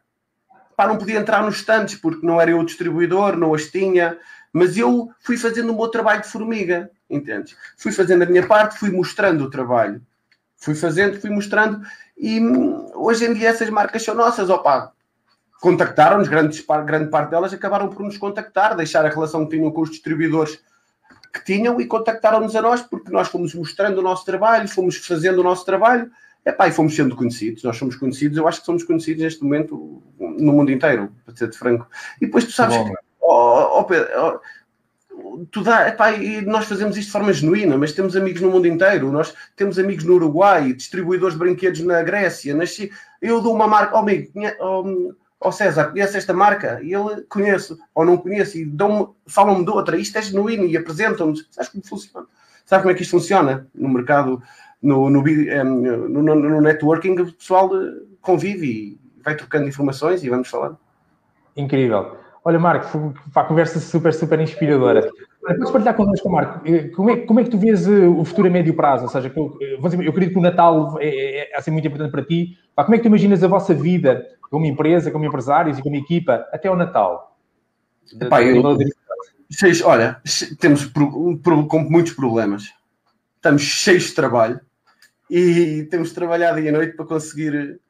Pá, 0.77 0.87
não 0.87 0.97
podia 0.97 1.19
entrar 1.19 1.43
nos 1.43 1.57
estantes 1.57 1.97
porque 1.97 2.25
não 2.25 2.41
era 2.41 2.51
eu 2.51 2.61
o 2.61 2.65
distribuidor, 2.65 3.37
não 3.37 3.55
as 3.55 3.67
tinha, 3.67 4.17
mas 4.53 4.77
eu 4.77 5.11
fui 5.21 5.37
fazendo 5.37 5.73
o 5.73 5.77
meu 5.77 5.89
trabalho 5.89 6.23
de 6.23 6.29
formiga, 6.29 6.91
entendes? 7.11 7.57
Fui 7.77 7.93
fazendo 7.93 8.23
a 8.23 8.27
minha 8.27 8.47
parte, 8.47 8.79
fui 8.79 8.91
mostrando 8.91 9.45
o 9.45 9.51
trabalho. 9.51 10.01
Fui 10.57 10.75
fazendo, 10.75 11.21
fui 11.21 11.31
mostrando 11.31 11.81
e 12.17 12.41
hum, 12.41 12.91
hoje 12.95 13.25
em 13.25 13.35
dia 13.35 13.49
essas 13.49 13.71
marcas 13.71 14.03
são 14.03 14.15
nossas, 14.15 14.51
opá, 14.51 14.93
contactaram-nos, 15.61 16.29
grande 16.29 16.63
parte 16.63 17.31
delas 17.31 17.53
acabaram 17.53 17.89
por 17.89 18.03
nos 18.03 18.19
contactar, 18.19 18.77
deixar 18.77 19.05
a 19.05 19.09
relação 19.09 19.45
que 19.45 19.57
tinham 19.57 19.71
com 19.71 19.83
os 19.83 19.91
distribuidores 19.91 20.61
que 21.33 21.45
tinham 21.45 21.81
e 21.81 21.87
contactaram-nos 21.87 22.57
a 22.57 22.63
nós 22.63 22.83
porque 22.83 23.13
nós 23.13 23.29
fomos 23.29 23.55
mostrando 23.55 23.99
o 23.99 24.03
nosso 24.03 24.25
trabalho, 24.25 24.69
fomos 24.69 24.97
fazendo 24.97 25.39
o 25.39 25.45
nosso 25.45 25.65
trabalho 25.65 26.11
Epá, 26.49 26.67
e 26.67 26.73
fomos 26.73 26.97
sendo 26.97 27.15
conhecidos, 27.15 27.63
nós 27.63 27.77
somos 27.77 27.95
conhecidos, 27.95 28.39
eu 28.39 28.49
acho 28.49 28.61
que 28.61 28.67
somos 28.67 28.83
conhecidos 28.83 29.23
neste 29.23 29.43
momento 29.43 30.03
no 30.19 30.53
mundo 30.55 30.73
inteiro, 30.73 31.13
para 31.23 31.37
ser 31.37 31.51
de 31.51 31.59
franco. 31.59 31.87
E 32.23 32.25
depois 32.25 32.45
tu 32.45 32.53
sabes 32.53 32.75
Bom, 32.75 32.87
que, 32.87 32.95
oh, 33.21 33.79
oh, 33.79 33.85
Pedro, 33.85 34.09
oh, 34.17 35.47
tu 35.51 35.63
dá, 35.63 35.89
epá, 35.89 36.13
e 36.13 36.41
nós 36.41 36.65
fazemos 36.65 36.97
isto 36.97 37.09
de 37.09 37.13
forma 37.13 37.35
genuína, 37.35 37.77
mas 37.77 37.93
temos 37.93 38.17
amigos 38.17 38.41
no 38.41 38.51
mundo 38.51 38.67
inteiro, 38.67 39.13
nós 39.13 39.35
temos 39.57 39.79
amigos 39.79 40.05
no 40.05 40.15
Uruguai, 40.15 40.73
distribuidores 40.73 41.35
de 41.35 41.39
brinquedos 41.39 41.81
na 41.81 42.03
Grécia, 42.03 42.55
nasci, 42.55 42.91
eu 43.21 43.43
dou 43.43 43.55
uma 43.55 43.69
marca, 43.69 43.97
oh 43.97 43.99
amigo, 43.99 44.33
oh, 44.59 45.13
oh 45.41 45.53
César, 45.53 45.91
conhece 45.91 46.17
esta 46.17 46.33
marca? 46.33 46.81
E 46.83 46.95
ele 46.95 47.27
conheço, 47.29 47.79
ou 47.95 48.07
não 48.07 48.17
conheço, 48.17 48.57
e 48.57 48.73
falam-me 49.27 49.67
de 49.67 49.71
outra, 49.71 49.99
isto 49.99 50.17
é 50.17 50.23
genuíno 50.23 50.65
e 50.65 50.79
apresentam-nos, 50.79 51.47
sabes 51.51 51.71
como 51.71 51.85
funciona? 51.85 52.27
Sabe 52.65 52.83
como 52.83 52.93
é 52.93 52.95
que 52.95 53.03
isto 53.03 53.13
funciona 53.13 53.67
no 53.75 53.89
mercado 53.89 54.43
no, 54.83 55.11
no, 55.11 55.23
no, 55.23 56.35
no 56.35 56.61
networking, 56.61 57.21
o 57.21 57.33
pessoal 57.33 57.71
eh, 57.75 57.95
convive 58.21 58.67
e 58.67 59.01
vai 59.25 59.35
trocando 59.35 59.69
informações 59.69 60.23
e 60.23 60.29
vamos 60.29 60.49
falando. 60.49 60.79
Incrível. 61.57 62.17
Olha, 62.45 62.59
Marco, 62.59 63.15
a 63.35 63.45
conversa 63.45 63.81
super, 63.81 64.15
super 64.15 64.41
inspiradora. 64.41 65.11
Podes 65.41 65.71
partilhar 65.71 65.95
connosco, 65.97 66.31
Marco, 66.31 66.67
eh, 66.67 66.89
como 66.89 67.11
é, 67.11 67.17
como 67.19 67.41
é 67.41 67.45
que 67.45 67.51
tu 67.51 67.59
vês 67.59 67.89
eh, 67.89 68.07
o 68.07 68.25
futuro 68.25 68.49
a 68.49 68.51
médio 68.51 68.75
prazo? 68.75 69.05
Ou 69.05 69.09
seja, 69.09 69.33
eu, 69.35 69.59
eu 69.61 70.11
acredito 70.11 70.33
que 70.33 70.39
o 70.39 70.43
Natal 70.43 70.97
é, 71.01 71.09
é, 71.09 71.53
é 71.53 71.57
assim, 71.57 71.71
muito 71.71 71.87
importante 71.87 72.13
para 72.13 72.25
ti. 72.25 72.57
Como 72.77 72.95
é 72.95 72.99
que 72.99 73.03
tu 73.03 73.09
imaginas 73.09 73.43
a 73.43 73.49
vossa 73.49 73.75
vida 73.75 74.25
como 74.43 74.65
empresa, 74.65 75.11
como 75.11 75.25
empresários 75.25 75.79
e 75.79 75.83
como 75.83 75.97
equipa 75.97 76.47
até 76.53 76.71
o 76.71 76.77
Natal? 76.77 77.37
Epá, 78.21 78.43
eu, 78.43 78.63
olha, 79.85 80.21
temos 80.61 80.87
com 80.87 81.79
muitos 81.81 82.13
problemas. 82.13 82.73
Estamos 83.37 83.63
cheios 83.63 84.05
de 84.05 84.15
trabalho 84.15 84.61
e 85.31 85.85
temos 85.91 86.13
trabalhado 86.13 86.61
dia 86.61 86.71
e 86.71 86.73
noite 86.73 86.97
para 86.97 87.05
conseguir, 87.05 87.81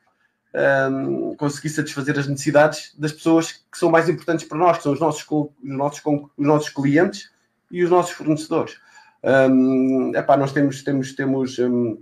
um, 0.90 1.34
conseguir 1.36 1.68
satisfazer 1.68 2.18
as 2.18 2.26
necessidades 2.26 2.94
das 2.98 3.12
pessoas 3.12 3.52
que 3.52 3.78
são 3.78 3.90
mais 3.90 4.08
importantes 4.08 4.46
para 4.46 4.58
nós, 4.58 4.78
que 4.78 4.82
são 4.82 4.92
os 4.92 5.00
nossos, 5.00 5.26
os 5.30 5.52
nossos, 5.62 6.02
os 6.04 6.46
nossos 6.46 6.68
clientes 6.70 7.30
e 7.70 7.84
os 7.84 7.90
nossos 7.90 8.12
fornecedores. 8.12 8.76
Um, 9.22 10.12
epá, 10.14 10.36
nós 10.36 10.52
temos, 10.52 10.82
temos, 10.82 11.12
temos, 11.12 11.58
um, 11.58 11.98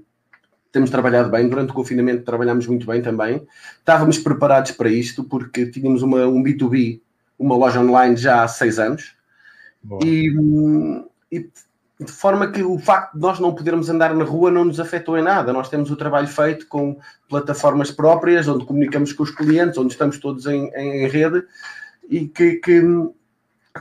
temos 0.72 0.90
trabalhado 0.90 1.30
bem, 1.30 1.48
durante 1.48 1.70
o 1.70 1.74
confinamento 1.74 2.24
trabalhamos 2.24 2.66
muito 2.66 2.86
bem 2.86 3.02
também. 3.02 3.46
Estávamos 3.78 4.18
preparados 4.18 4.72
para 4.72 4.88
isto 4.88 5.24
porque 5.24 5.66
tínhamos 5.66 6.02
uma, 6.02 6.26
um 6.26 6.42
B2B, 6.42 7.00
uma 7.38 7.56
loja 7.56 7.80
online 7.80 8.16
já 8.16 8.42
há 8.42 8.48
seis 8.48 8.78
anos. 8.78 9.16
E, 10.02 10.36
hum, 10.36 11.06
e 11.30 11.48
de 11.98 12.12
forma 12.12 12.50
que 12.50 12.62
o 12.62 12.78
facto 12.78 13.14
de 13.14 13.20
nós 13.20 13.40
não 13.40 13.54
podermos 13.54 13.88
andar 13.88 14.14
na 14.14 14.24
rua 14.24 14.50
não 14.50 14.66
nos 14.66 14.78
afetou 14.78 15.16
em 15.18 15.22
nada. 15.22 15.52
Nós 15.52 15.68
temos 15.68 15.90
o 15.90 15.96
trabalho 15.96 16.28
feito 16.28 16.66
com 16.68 16.98
plataformas 17.28 17.90
próprias, 17.90 18.46
onde 18.48 18.66
comunicamos 18.66 19.12
com 19.14 19.22
os 19.22 19.30
clientes, 19.30 19.78
onde 19.78 19.92
estamos 19.92 20.18
todos 20.18 20.46
em, 20.46 20.68
em 20.74 21.08
rede 21.08 21.42
e 22.08 22.28
que, 22.28 22.56
que 22.56 22.82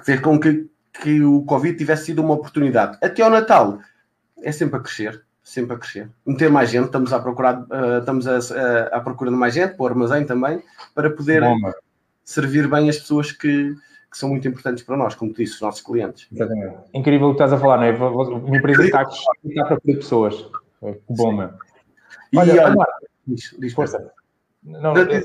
fez 0.03 0.19
com 0.21 0.39
que, 0.39 0.69
que 1.01 1.21
o 1.21 1.43
Covid 1.43 1.77
tivesse 1.77 2.05
sido 2.05 2.21
uma 2.21 2.35
oportunidade. 2.35 2.97
Até 3.03 3.21
ao 3.21 3.29
Natal 3.29 3.79
é 4.41 4.51
sempre 4.51 4.77
a 4.77 4.79
crescer, 4.79 5.21
sempre 5.43 5.75
a 5.75 5.79
crescer. 5.79 6.09
Meter 6.25 6.49
mais 6.49 6.69
gente, 6.69 6.85
estamos 6.85 7.11
à 7.11 7.19
procura, 7.19 7.59
uh, 7.69 7.99
estamos 7.99 8.25
a, 8.27 8.37
a, 8.37 8.97
à 8.97 8.99
procura 9.01 9.29
de 9.29 9.35
mais 9.35 9.53
gente, 9.53 9.75
para 9.75 9.83
o 9.83 9.87
armazém 9.87 10.25
também, 10.25 10.63
para 10.93 11.09
poder 11.09 11.41
Bom, 11.41 11.57
servir 12.23 12.69
bem 12.69 12.89
as 12.89 12.97
pessoas 12.97 13.31
que, 13.33 13.75
que 14.15 14.19
são 14.19 14.29
muito 14.29 14.47
importantes 14.47 14.81
para 14.81 14.95
nós, 14.95 15.13
como 15.13 15.33
tu 15.33 15.43
disse, 15.43 15.55
os 15.55 15.61
nossos 15.61 15.81
clientes. 15.81 16.25
Exatamente. 16.31 16.77
Incrível 16.93 17.27
o 17.27 17.31
que 17.31 17.35
estás 17.35 17.51
a 17.51 17.57
falar, 17.57 17.77
não 17.77 17.83
é? 17.83 17.91
Uma 17.91 18.55
empresa 18.55 18.79
que 18.79 18.85
está, 18.85 19.01
está 19.43 19.65
para 19.65 19.77
poder 19.81 19.95
pessoas. 19.97 20.49
Que 20.79 21.01
bom, 21.09 21.33
meu. 21.33 21.49
Olha, 22.37 22.53
e, 22.53 22.59
olha, 22.59 22.75
Marco, 22.75 22.93
diz, 23.27 23.53
diz 23.59 23.73
força. 23.73 24.09
Não, 24.63 24.93
olha, 24.93 25.21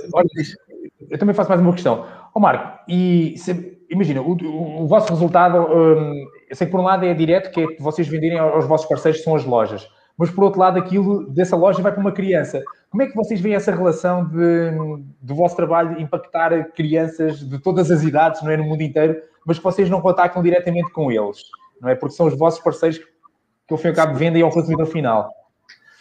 eu 1.08 1.18
também 1.18 1.34
faço 1.36 1.48
mais 1.48 1.60
uma 1.60 1.72
questão. 1.72 2.00
Ó 2.00 2.30
oh, 2.34 2.40
Marco, 2.40 2.80
e 2.88 3.38
se, 3.38 3.78
imagina, 3.88 4.22
o, 4.22 4.32
o, 4.32 4.82
o, 4.82 4.88
vosso 4.88 5.08
resultado, 5.10 5.68
hum, 5.72 6.26
eu 6.48 6.56
sei 6.56 6.66
que 6.66 6.72
por 6.72 6.80
um 6.80 6.84
lado 6.84 7.06
é 7.06 7.14
direto, 7.14 7.52
que 7.52 7.60
é 7.60 7.66
que 7.68 7.80
vocês 7.80 8.08
venderem 8.08 8.40
aos 8.40 8.66
vossos 8.66 8.88
parceiros, 8.88 9.20
que 9.20 9.24
são 9.24 9.36
as 9.36 9.44
lojas 9.44 9.88
mas 10.20 10.30
por 10.30 10.44
outro 10.44 10.60
lado, 10.60 10.78
aquilo 10.78 11.26
dessa 11.30 11.56
loja 11.56 11.80
vai 11.80 11.90
para 11.90 12.00
uma 12.02 12.12
criança. 12.12 12.62
Como 12.90 13.02
é 13.02 13.06
que 13.06 13.16
vocês 13.16 13.40
veem 13.40 13.54
essa 13.54 13.74
relação 13.74 14.28
de, 14.28 14.70
do 15.18 15.34
vosso 15.34 15.56
trabalho 15.56 15.98
impactar 15.98 16.62
crianças 16.72 17.38
de 17.38 17.58
todas 17.58 17.90
as 17.90 18.02
idades, 18.02 18.42
não 18.42 18.50
é 18.50 18.56
no 18.58 18.64
mundo 18.64 18.82
inteiro, 18.82 19.18
mas 19.46 19.56
que 19.56 19.64
vocês 19.64 19.88
não 19.88 20.02
contactam 20.02 20.42
diretamente 20.42 20.92
com 20.92 21.10
eles, 21.10 21.40
não 21.80 21.88
é? 21.88 21.94
Porque 21.94 22.14
são 22.14 22.26
os 22.26 22.36
vossos 22.36 22.60
parceiros 22.60 22.98
que, 22.98 23.72
ao 23.72 23.78
fim 23.78 23.86
e 23.86 23.90
ao 23.92 23.96
cabo, 23.96 24.14
vendem 24.14 24.42
ao 24.42 24.50
consumidor 24.50 24.84
final. 24.88 25.30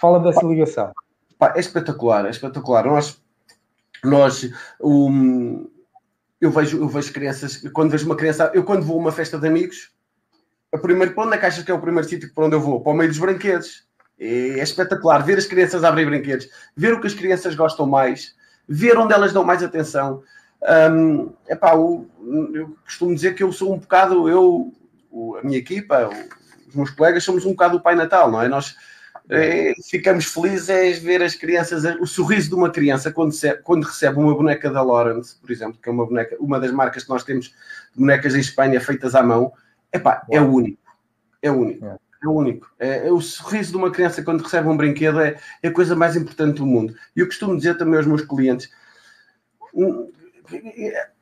Fala 0.02 0.20
dessa 0.20 0.46
ligação. 0.46 0.92
é 1.56 1.58
espetacular, 1.58 2.26
é 2.26 2.30
espetacular. 2.30 2.88
Nós, 2.88 3.24
nós 4.04 4.52
um, 4.82 5.66
eu, 6.42 6.52
vejo, 6.52 6.78
eu 6.78 6.90
vejo 6.90 7.14
crianças, 7.14 7.62
quando 7.72 7.92
vejo 7.92 8.06
uma 8.06 8.18
criança, 8.18 8.52
eu 8.54 8.66
quando 8.66 8.84
vou 8.84 8.98
a 8.98 9.00
uma 9.00 9.12
festa 9.14 9.40
de 9.40 9.48
amigos, 9.48 9.94
a 10.74 10.78
primeiro, 10.78 11.14
para 11.14 11.24
onde 11.24 11.36
é 11.36 11.38
que 11.38 11.46
achas 11.46 11.64
que 11.64 11.72
é 11.72 11.74
o 11.74 11.80
primeiro 11.80 12.06
sítio 12.06 12.34
para 12.34 12.48
onde 12.48 12.58
eu 12.58 12.60
vou? 12.60 12.82
Para 12.82 12.92
o 12.92 12.96
meio 12.96 13.10
dos 13.10 13.18
brinquedos 13.18 13.88
é 14.20 14.62
espetacular 14.62 15.20
ver 15.20 15.38
as 15.38 15.46
crianças 15.46 15.84
abrir 15.84 16.06
brinquedos, 16.06 16.50
ver 16.76 16.94
o 16.94 17.00
que 17.00 17.08
as 17.08 17.14
crianças 17.14 17.56
gostam 17.56 17.86
mais, 17.86 18.36
ver 18.68 18.98
onde 18.98 19.14
elas 19.14 19.32
dão 19.32 19.44
mais 19.44 19.64
atenção. 19.64 20.22
Um, 20.92 21.32
epá, 21.48 21.74
eu, 21.74 22.08
eu 22.54 22.78
costumo 22.84 23.16
dizer 23.16 23.34
que 23.34 23.42
eu 23.42 23.52
sou 23.52 23.74
um 23.74 23.80
bocado, 23.80 24.28
eu, 24.28 24.74
a 25.40 25.46
minha 25.46 25.58
equipa, 25.58 26.10
os 26.68 26.76
meus 26.76 26.90
colegas, 26.90 27.24
somos 27.24 27.46
um 27.46 27.52
bocado 27.52 27.78
o 27.78 27.82
Pai 27.82 27.96
Natal, 27.96 28.30
não 28.30 28.42
é? 28.42 28.50
Nós 28.50 28.76
é, 29.30 29.74
ficamos 29.90 30.26
felizes 30.26 30.70
é 30.70 30.92
ver 30.94 31.24
as 31.24 31.36
crianças, 31.36 31.84
o 32.02 32.06
sorriso 32.06 32.50
de 32.50 32.56
uma 32.56 32.70
criança 32.70 33.12
quando, 33.12 33.32
se, 33.32 33.54
quando 33.58 33.86
recebe 33.86 34.20
uma 34.20 34.36
boneca 34.36 34.70
da 34.70 34.82
Lawrence, 34.82 35.36
por 35.40 35.50
exemplo, 35.50 35.80
que 35.82 35.88
é 35.88 35.92
uma 35.92 36.06
boneca, 36.06 36.36
uma 36.40 36.60
das 36.60 36.72
marcas 36.72 37.04
que 37.04 37.10
nós 37.10 37.24
temos 37.24 37.46
de 37.46 38.00
bonecas 38.00 38.36
em 38.36 38.40
Espanha 38.40 38.82
feitas 38.82 39.16
à 39.16 39.24
mão, 39.24 39.54
epá, 39.94 40.26
é 40.30 40.42
único. 40.42 40.82
É 41.42 41.50
único. 41.50 41.86
É 41.86 42.09
é 42.24 42.28
único. 42.28 42.70
É, 42.78 43.08
é, 43.08 43.12
o 43.12 43.22
sorriso 43.22 43.72
de 43.72 43.78
uma 43.78 43.92
criança 43.92 44.24
quando 44.24 44.44
recebe 44.44 44.68
um 44.68 44.78
brinquedo 44.78 45.20
é, 45.20 45.40
é 45.64 45.68
a 45.68 45.74
coisa 45.74 45.96
mais 45.96 46.16
importante 46.16 46.58
do 46.58 46.66
mundo. 46.66 46.94
E 47.16 47.20
eu 47.20 47.26
costumo 47.26 47.56
dizer 47.56 47.78
também 47.78 47.98
aos 47.98 48.06
meus 48.06 48.22
clientes, 48.24 48.70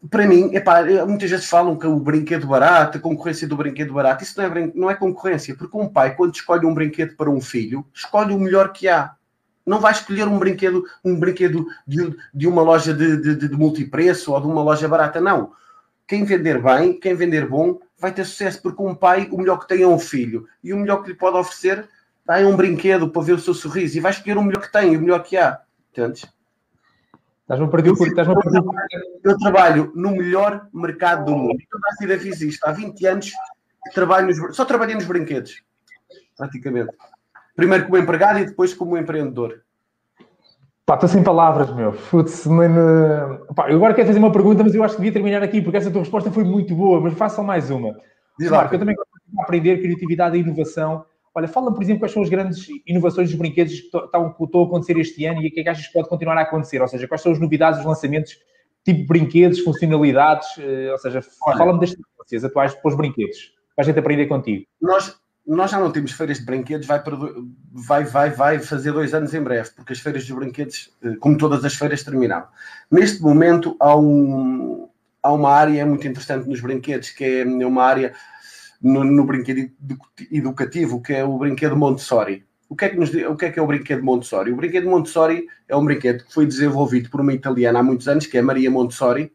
para 0.09 0.25
mim, 0.25 0.55
epá, 0.55 0.83
muitas 1.05 1.29
vezes 1.29 1.45
falam 1.45 1.77
que 1.77 1.85
o 1.85 1.99
brinquedo 1.99 2.47
barato, 2.47 2.97
a 2.97 3.01
concorrência 3.01 3.47
do 3.47 3.57
brinquedo 3.57 3.93
barato, 3.93 4.23
isso 4.23 4.39
não 4.39 4.45
é, 4.45 4.71
não 4.73 4.91
é 4.91 4.95
concorrência, 4.95 5.55
porque 5.55 5.77
um 5.77 5.87
pai, 5.87 6.15
quando 6.15 6.33
escolhe 6.33 6.65
um 6.65 6.73
brinquedo 6.73 7.15
para 7.15 7.29
um 7.29 7.41
filho, 7.41 7.85
escolhe 7.93 8.33
o 8.33 8.39
melhor 8.39 8.71
que 8.71 8.87
há. 8.87 9.15
Não 9.65 9.81
vai 9.81 9.91
escolher 9.91 10.27
um 10.27 10.39
brinquedo, 10.39 10.83
um 11.03 11.19
brinquedo 11.19 11.67
de, 11.85 12.15
de 12.33 12.47
uma 12.47 12.61
loja 12.61 12.93
de, 12.93 13.17
de, 13.17 13.49
de 13.49 13.55
multipreço 13.55 14.31
ou 14.31 14.39
de 14.39 14.47
uma 14.47 14.63
loja 14.63 14.87
barata, 14.87 15.19
não. 15.19 15.51
Quem 16.07 16.23
vender 16.23 16.61
bem, 16.61 16.97
quem 16.97 17.13
vender 17.13 17.45
bom, 17.45 17.77
vai 17.99 18.11
ter 18.11 18.25
sucesso, 18.25 18.61
porque 18.61 18.81
um 18.81 18.95
pai, 18.95 19.27
o 19.31 19.37
melhor 19.37 19.57
que 19.57 19.67
tem 19.67 19.81
é 19.81 19.87
um 19.87 19.99
filho, 19.99 20.47
e 20.63 20.73
o 20.73 20.77
melhor 20.77 21.03
que 21.03 21.09
lhe 21.09 21.15
pode 21.15 21.37
oferecer 21.37 21.87
é 22.29 22.45
um 22.45 22.55
brinquedo 22.55 23.09
para 23.09 23.21
ver 23.21 23.33
o 23.33 23.39
seu 23.39 23.53
sorriso, 23.53 23.97
e 23.97 24.01
vai 24.01 24.11
escolher 24.11 24.37
o 24.37 24.43
melhor 24.43 24.61
que 24.61 24.71
tem, 24.71 24.95
o 24.95 25.01
melhor 25.01 25.23
que 25.23 25.37
há. 25.37 25.61
Entendes? 25.91 26.25
Estás-me 27.41 27.65
a 27.65 27.69
perder 27.69 27.95
por 27.95 28.07
estás 28.07 28.27
Eu 29.23 29.37
trabalho 29.37 29.93
no 29.95 30.11
melhor 30.11 30.67
mercado 30.73 31.25
do 31.25 31.35
mundo. 31.35 31.57
Toda 31.71 31.87
a 31.89 31.95
vida 31.97 32.19
fiz 32.19 32.41
isto. 32.41 32.65
Há 32.65 32.73
20 32.73 33.05
anos 33.07 33.31
trabalho 33.93 34.27
nos, 34.27 34.55
só 34.55 34.65
trabalhei 34.65 34.95
nos 34.95 35.05
brinquedos, 35.05 35.63
praticamente. 36.35 36.91
Primeiro 37.55 37.85
como 37.85 37.97
empregado 37.97 38.39
e 38.39 38.45
depois 38.45 38.73
como 38.73 38.97
empreendedor. 38.97 39.63
Pá, 40.87 40.93
estou 40.93 41.09
sem 41.09 41.21
palavras, 41.21 41.69
meu. 41.75 41.91
Putz, 41.91 42.47
mano. 42.47 43.45
Pá, 43.53 43.69
eu 43.69 43.75
agora 43.75 43.93
quero 43.93 44.07
fazer 44.07 44.19
uma 44.19 44.31
pergunta, 44.31 44.63
mas 44.63 44.73
eu 44.73 44.81
acho 44.81 44.95
que 44.95 45.01
devia 45.01 45.11
terminar 45.11 45.43
aqui, 45.43 45.61
porque 45.61 45.75
essa 45.75 45.91
tua 45.91 45.99
resposta 45.99 46.31
foi 46.31 46.45
muito 46.45 46.73
boa, 46.73 47.01
mas 47.01 47.13
façam 47.13 47.43
mais 47.43 47.69
uma. 47.69 47.93
Diz 48.39 48.49
lá. 48.49 48.59
Marco, 48.59 48.75
eu 48.75 48.79
também 48.79 48.95
gosto 48.95 49.09
aprender 49.41 49.81
criatividade 49.81 50.37
e 50.37 50.39
inovação. 50.39 51.03
Olha, 51.35 51.45
fala 51.45 51.73
por 51.73 51.83
exemplo, 51.83 51.99
quais 51.99 52.13
são 52.13 52.23
as 52.23 52.29
grandes 52.29 52.65
inovações 52.87 53.29
dos 53.29 53.37
brinquedos 53.37 53.81
que 53.81 53.97
estão, 53.97 54.27
a 54.27 54.65
acontecer 54.65 54.97
este 54.97 55.25
ano 55.25 55.41
e 55.41 55.49
o 55.49 55.51
que 55.51 55.59
é 55.59 55.63
que 55.63 55.69
achas 55.69 55.87
que 55.87 55.91
pode 55.91 56.07
continuar 56.07 56.37
a 56.37 56.43
acontecer? 56.43 56.81
Ou 56.81 56.87
seja, 56.87 57.05
quais 57.05 57.21
são 57.21 57.33
as 57.33 57.39
novidades, 57.39 57.81
os 57.81 57.85
lançamentos, 57.85 58.37
tipo 58.85 59.01
de 59.01 59.07
brinquedos, 59.07 59.59
funcionalidades? 59.59 60.47
Eh, 60.57 60.89
ou 60.89 60.97
seja, 60.99 61.21
fala-me 61.21 61.81
das 61.81 61.91
tendências 61.91 62.45
atuais 62.45 62.73
para 62.73 62.89
os 62.89 62.95
brinquedos, 62.95 63.51
para 63.75 63.83
a 63.83 63.85
gente 63.85 63.99
aprender 63.99 64.27
contigo. 64.27 64.65
Nós, 64.81 65.19
nós 65.47 65.71
já 65.71 65.79
não 65.79 65.91
temos 65.91 66.11
feiras 66.11 66.39
de 66.39 66.45
brinquedos, 66.45 66.85
vai, 66.85 67.01
para, 67.01 67.17
vai, 67.71 68.03
vai, 68.03 68.29
vai 68.29 68.59
fazer 68.59 68.91
dois 68.91 69.13
anos 69.13 69.33
em 69.33 69.41
breve, 69.41 69.69
porque 69.75 69.93
as 69.93 69.99
feiras 69.99 70.25
de 70.25 70.33
brinquedos, 70.33 70.91
eh, 71.01 71.15
como 71.19 71.37
todas 71.37 71.63
as 71.63 71.73
feiras, 71.73 72.03
terminaram. 72.03 72.47
Neste 72.91 73.21
momento, 73.21 73.75
há, 73.79 73.95
um, 73.97 74.89
há 75.23 75.31
uma 75.31 75.49
área 75.49 75.85
muito 75.85 76.05
interessante 76.05 76.49
nos 76.49 76.59
brinquedos, 76.59 77.11
que 77.11 77.23
é 77.23 77.45
uma 77.45 77.83
área 77.83 78.13
no, 78.81 79.05
no 79.05 79.25
brinquedo 79.25 79.71
educativo, 80.29 81.01
que 81.01 81.13
é 81.13 81.23
o 81.23 81.37
brinquedo 81.37 81.77
Montessori. 81.77 82.45
O 82.69 82.75
que, 82.75 82.83
é 82.83 82.89
que 82.89 82.97
nos, 82.97 83.09
o 83.13 83.35
que 83.37 83.45
é 83.45 83.51
que 83.51 83.59
é 83.59 83.61
o 83.61 83.67
brinquedo 83.67 84.03
Montessori? 84.03 84.51
O 84.51 84.57
brinquedo 84.57 84.89
Montessori 84.89 85.47
é 85.69 85.75
um 85.77 85.85
brinquedo 85.85 86.25
que 86.25 86.33
foi 86.33 86.45
desenvolvido 86.45 87.09
por 87.09 87.21
uma 87.21 87.33
italiana 87.33 87.79
há 87.79 87.83
muitos 87.83 88.09
anos, 88.09 88.25
que 88.25 88.37
é 88.37 88.41
Maria 88.41 88.69
Montessori, 88.69 89.31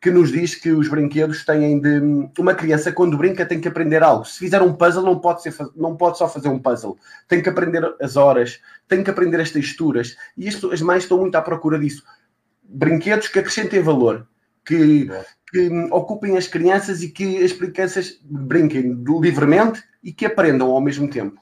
que 0.00 0.10
nos 0.10 0.32
diz 0.32 0.54
que 0.54 0.70
os 0.70 0.88
brinquedos 0.88 1.44
têm 1.44 1.78
de. 1.78 2.00
Uma 2.38 2.54
criança, 2.54 2.90
quando 2.90 3.18
brinca, 3.18 3.44
tem 3.44 3.60
que 3.60 3.68
aprender 3.68 4.02
algo. 4.02 4.24
Se 4.24 4.38
fizer 4.38 4.62
um 4.62 4.72
puzzle, 4.72 5.04
não 5.04 5.18
pode, 5.18 5.42
ser, 5.42 5.54
não 5.76 5.94
pode 5.94 6.16
só 6.16 6.26
fazer 6.26 6.48
um 6.48 6.58
puzzle. 6.58 6.96
Tem 7.28 7.42
que 7.42 7.48
aprender 7.48 7.84
as 8.00 8.16
horas, 8.16 8.60
tem 8.88 9.04
que 9.04 9.10
aprender 9.10 9.40
as 9.40 9.50
texturas. 9.50 10.16
E 10.36 10.48
as, 10.48 10.62
as 10.64 10.80
mães 10.80 11.02
estão 11.02 11.18
muito 11.18 11.34
à 11.36 11.42
procura 11.42 11.78
disso. 11.78 12.02
Brinquedos 12.62 13.28
que 13.28 13.38
acrescentem 13.38 13.82
valor, 13.82 14.26
que, 14.64 15.10
que 15.50 15.68
ocupem 15.90 16.38
as 16.38 16.46
crianças 16.46 17.02
e 17.02 17.10
que 17.10 17.42
as 17.42 17.52
crianças 17.52 18.18
brinquem 18.24 19.04
livremente 19.20 19.82
e 20.02 20.12
que 20.12 20.24
aprendam 20.24 20.70
ao 20.70 20.80
mesmo 20.80 21.10
tempo. 21.10 21.38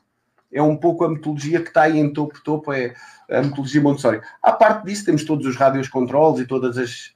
É 0.50 0.62
um 0.62 0.76
pouco 0.76 1.04
a 1.04 1.10
metodologia 1.10 1.60
que 1.60 1.68
está 1.68 1.82
aí 1.82 1.98
em 1.98 2.12
topo, 2.12 2.42
topo 2.42 2.72
é 2.72 2.94
a 3.30 3.42
metodologia 3.42 3.82
Montessori. 3.82 4.20
À 4.42 4.50
parte 4.50 4.86
disso, 4.86 5.04
temos 5.04 5.22
todos 5.22 5.46
os 5.46 5.54
rádios 5.54 5.88
controles 5.88 6.40
e 6.40 6.46
todas 6.46 6.78
as, 6.78 7.12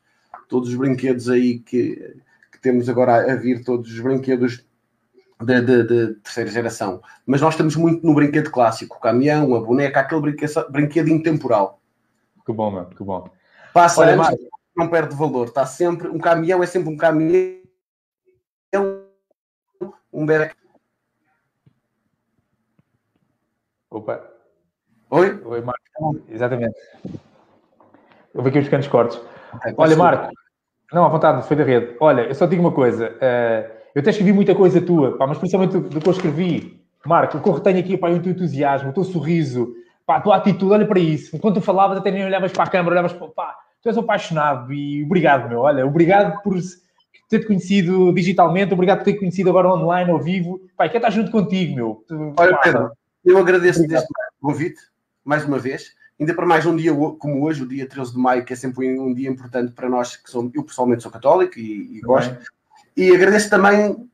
todos 0.52 0.68
os 0.68 0.74
brinquedos 0.74 1.30
aí 1.30 1.60
que, 1.60 2.14
que 2.52 2.60
temos 2.60 2.86
agora 2.86 3.32
a 3.32 3.34
vir, 3.34 3.64
todos 3.64 3.90
os 3.90 4.00
brinquedos 4.00 4.62
de, 5.40 5.60
de, 5.62 5.82
de, 5.84 6.14
terceira 6.16 6.50
geração. 6.50 7.00
Mas 7.24 7.40
nós 7.40 7.54
estamos 7.54 7.74
muito 7.74 8.06
no 8.06 8.14
brinquedo 8.14 8.50
clássico, 8.50 8.98
o 8.98 9.00
caminhão, 9.00 9.54
a 9.54 9.60
boneca, 9.60 10.00
aquele 10.00 10.20
brinquedo, 10.20 10.70
brinquedo 10.70 11.08
intemporal. 11.08 11.80
Que 12.44 12.52
bom, 12.52 12.70
mano, 12.70 12.90
que 12.90 13.02
bom. 13.02 13.30
Passa 13.72 14.02
Olha, 14.02 14.12
anos, 14.12 14.28
não 14.76 14.88
perde 14.90 15.16
valor. 15.16 15.46
Está 15.46 15.64
sempre, 15.64 16.08
um 16.08 16.18
caminhão 16.18 16.62
é 16.62 16.66
sempre 16.66 16.92
um 16.92 16.98
caminhão, 16.98 17.62
um 20.12 20.26
bebeca. 20.26 20.54
Opa. 23.88 24.22
Oi? 25.08 25.42
Oi, 25.46 25.60
Marco. 25.62 26.22
Exatamente. 26.28 26.78
Houve 28.34 28.50
aqui 28.50 28.58
uns 28.58 28.64
pequenos 28.64 28.88
cortes. 28.88 29.18
Olha, 29.76 29.96
Marco. 29.96 30.32
Não, 30.92 31.04
à 31.04 31.08
vontade, 31.08 31.46
foi 31.46 31.56
da 31.56 31.64
rede. 31.64 31.96
Olha, 32.00 32.22
eu 32.22 32.34
só 32.34 32.46
digo 32.46 32.62
uma 32.62 32.72
coisa. 32.72 33.08
Uh, 33.08 33.82
eu 33.94 34.00
até 34.00 34.10
escrevi 34.10 34.32
muita 34.32 34.54
coisa 34.54 34.80
tua, 34.80 35.16
pá, 35.16 35.26
mas 35.26 35.38
principalmente 35.38 35.78
do, 35.78 36.00
que 36.00 36.08
eu 36.08 36.12
escrevi. 36.12 36.82
Marco, 37.04 37.38
o 37.38 37.42
que 37.42 37.48
eu 37.48 37.54
retenho 37.54 37.78
aqui 37.80 37.96
pá, 37.96 38.10
é 38.10 38.12
o 38.12 38.22
teu 38.22 38.32
entusiasmo, 38.32 38.90
o 38.90 38.92
teu 38.92 39.04
sorriso, 39.04 39.74
pá, 40.06 40.16
a 40.16 40.20
tua 40.20 40.36
atitude, 40.36 40.72
olha 40.72 40.86
para 40.86 41.00
isso. 41.00 41.34
Enquanto 41.34 41.56
tu 41.56 41.60
falavas, 41.60 41.98
até 41.98 42.10
nem 42.10 42.24
olhavas 42.24 42.52
para 42.52 42.64
a 42.64 42.70
câmara, 42.70 42.94
olhavas 42.94 43.12
para. 43.12 43.28
Pá, 43.28 43.56
tu 43.82 43.88
és 43.88 43.96
apaixonado 43.96 44.72
e 44.72 45.02
obrigado, 45.04 45.48
meu. 45.48 45.60
Olha, 45.60 45.86
obrigado 45.86 46.42
por 46.42 46.54
ter-te 47.28 47.46
conhecido 47.46 48.12
digitalmente, 48.12 48.74
obrigado 48.74 48.98
por 48.98 49.04
ter 49.04 49.14
conhecido 49.14 49.48
agora 49.48 49.68
online, 49.72 50.10
ao 50.10 50.20
vivo. 50.20 50.60
Pai, 50.76 50.90
quer 50.90 50.98
estar 50.98 51.10
junto 51.10 51.30
contigo, 51.30 51.74
meu. 51.74 52.04
Olha, 52.38 52.58
Pedro, 52.58 52.90
eu 53.24 53.38
agradeço 53.38 53.86
desde 53.86 54.06
o 54.06 54.46
convite, 54.46 54.80
mais 55.24 55.44
uma 55.44 55.58
vez. 55.58 55.94
Ainda 56.22 56.34
para 56.34 56.46
mais 56.46 56.64
um 56.64 56.76
dia 56.76 56.94
como 56.94 57.42
hoje, 57.42 57.64
o 57.64 57.66
dia 57.66 57.84
13 57.84 58.12
de 58.12 58.18
maio, 58.18 58.44
que 58.44 58.52
é 58.52 58.56
sempre 58.56 58.96
um 58.96 59.12
dia 59.12 59.28
importante 59.28 59.72
para 59.72 59.88
nós, 59.88 60.14
que 60.14 60.30
somos, 60.30 60.54
eu 60.54 60.62
pessoalmente 60.62 61.02
sou 61.02 61.10
católico 61.10 61.58
e, 61.58 61.98
e 61.98 62.00
gosto. 62.00 62.38
E 62.96 63.12
agradeço 63.12 63.50
também 63.50 64.08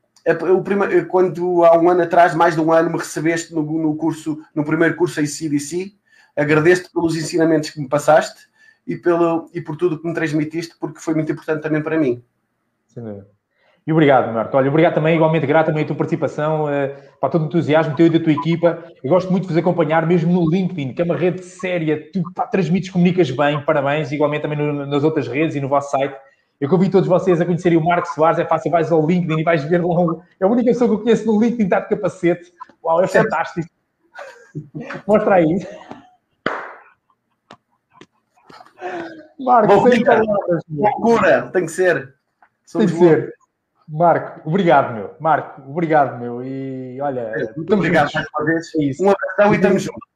o 0.51 0.63
primeiro, 0.63 1.05
quando 1.05 1.63
há 1.63 1.77
um 1.77 1.87
ano 1.87 2.01
atrás, 2.01 2.33
mais 2.33 2.55
de 2.55 2.61
um 2.61 2.73
ano, 2.73 2.89
me 2.89 2.97
recebeste 2.97 3.53
no, 3.53 3.61
no 3.61 3.95
curso, 3.95 4.43
no 4.55 4.65
primeiro 4.65 4.95
curso 4.95 5.19
ACDC. 5.19 5.93
Agradeço-te 6.35 6.91
pelos 6.91 7.15
ensinamentos 7.15 7.69
que 7.69 7.79
me 7.79 7.87
passaste 7.87 8.49
e, 8.87 8.95
pelo, 8.95 9.47
e 9.53 9.61
por 9.61 9.77
tudo 9.77 10.01
que 10.01 10.07
me 10.07 10.13
transmitiste, 10.15 10.75
porque 10.79 10.99
foi 10.99 11.13
muito 11.13 11.31
importante 11.31 11.61
também 11.61 11.83
para 11.83 11.99
mim. 11.99 12.23
Sem 12.87 13.03
dúvida. 13.03 13.27
E 13.85 13.91
obrigado, 13.91 14.31
Marco. 14.31 14.55
Olha, 14.55 14.69
obrigado 14.69 14.93
também, 14.93 15.15
igualmente 15.15 15.47
grato 15.47 15.67
também 15.67 15.83
a 15.83 15.87
tua 15.87 15.95
participação, 15.95 16.65
uh, 16.65 16.95
para 17.19 17.29
todo 17.29 17.43
o 17.43 17.45
entusiasmo 17.45 17.95
teu 17.95 18.05
e 18.05 18.09
da 18.09 18.19
tua 18.19 18.33
equipa. 18.33 18.83
Eu 19.03 19.09
gosto 19.09 19.31
muito 19.31 19.43
de 19.43 19.49
vos 19.49 19.57
acompanhar, 19.57 20.05
mesmo 20.05 20.31
no 20.31 20.49
LinkedIn, 20.49 20.93
que 20.93 21.01
é 21.01 21.05
uma 21.05 21.15
rede 21.15 21.43
séria, 21.43 22.09
tu 22.11 22.21
pá, 22.35 22.45
transmites, 22.45 22.89
comunicas 22.89 23.31
bem, 23.31 23.63
parabéns, 23.65 24.11
igualmente 24.11 24.43
também 24.43 24.57
no, 24.57 24.85
nas 24.85 25.03
outras 25.03 25.27
redes 25.27 25.55
e 25.55 25.59
no 25.59 25.67
vosso 25.67 25.91
site. 25.91 26.15
Eu 26.59 26.69
convido 26.69 26.91
todos 26.91 27.07
vocês 27.07 27.39
a 27.39 27.45
conhecerem 27.45 27.77
o 27.77 27.83
Marco 27.83 28.07
Soares, 28.09 28.37
é 28.37 28.45
fácil, 28.45 28.69
vais 28.69 28.91
ao 28.91 29.05
LinkedIn 29.07 29.39
e 29.39 29.43
vais 29.43 29.63
ver 29.63 29.83
lá. 29.83 29.95
É 30.39 30.45
a 30.45 30.47
única 30.47 30.69
pessoa 30.71 30.89
que 30.89 30.95
eu 30.95 30.99
conheço 30.99 31.25
no 31.25 31.39
LinkedIn 31.41 31.63
está 31.63 31.79
de 31.79 31.87
capacete. 31.87 32.53
Uau, 32.83 33.01
é 33.01 33.07
fantástico. 33.07 33.69
Mostra 35.07 35.35
aí. 35.35 35.65
Marco, 39.39 39.89
sem 39.89 40.03
palavras. 40.03 40.63
Loucura, 40.69 41.49
tem 41.53 41.65
que 41.65 41.71
ser. 41.71 42.13
Somos 42.65 42.91
tem 42.91 42.99
que 42.99 43.05
ser. 43.05 43.38
Marco, 43.91 44.47
obrigado, 44.47 44.93
meu. 44.93 45.15
Marco, 45.19 45.61
obrigado, 45.67 46.19
meu. 46.19 46.43
E 46.43 47.01
olha, 47.01 47.21
é, 47.21 47.53
muito 47.55 47.73
obrigado 47.73 48.13
mais 48.13 48.27
uma 48.37 48.45
vez. 48.45 48.67
É 48.75 49.03
um 49.03 49.09
abração 49.09 49.53
e 49.53 49.55
estamos 49.55 49.81
juntos. 49.81 50.09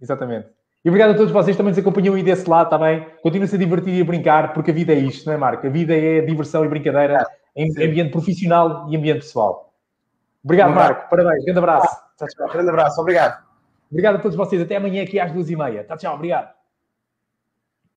Exatamente. 0.00 0.48
E 0.82 0.88
obrigado 0.88 1.10
a 1.10 1.14
todos 1.14 1.32
vocês 1.32 1.56
também 1.56 1.72
nos 1.72 1.78
acompanham 1.78 2.14
aí 2.14 2.22
desse 2.22 2.48
lado 2.48 2.70
também. 2.70 3.06
Continuem-se 3.22 3.56
a 3.56 3.58
divertir 3.58 3.92
e 3.92 4.00
a 4.00 4.04
brincar, 4.04 4.54
porque 4.54 4.70
a 4.70 4.74
vida 4.74 4.94
é 4.94 4.98
isto, 4.98 5.26
não 5.26 5.34
é, 5.34 5.36
Marco? 5.36 5.66
A 5.66 5.70
vida 5.70 5.94
é 5.94 6.20
diversão 6.22 6.64
e 6.64 6.68
brincadeira 6.68 7.26
em 7.54 7.70
sim. 7.70 7.84
ambiente 7.84 8.12
profissional 8.12 8.86
e 8.88 8.96
ambiente 8.96 9.18
pessoal. 9.18 9.74
Obrigado, 10.42 10.72
Marco. 10.72 11.10
Parabéns. 11.10 11.44
Grande 11.44 11.58
abraço. 11.58 11.96
Tchau, 12.16 12.28
tchau. 12.28 12.48
Grande 12.50 12.70
abraço. 12.70 13.00
Obrigado. 13.00 13.44
Obrigado 13.90 14.16
a 14.16 14.18
todos 14.20 14.36
vocês. 14.36 14.62
Até 14.62 14.76
amanhã 14.76 15.02
aqui 15.02 15.20
às 15.20 15.32
duas 15.32 15.50
e 15.50 15.56
meia. 15.56 15.84
Tchau, 15.84 15.98
tchau. 15.98 16.14
Obrigado. 16.14 16.55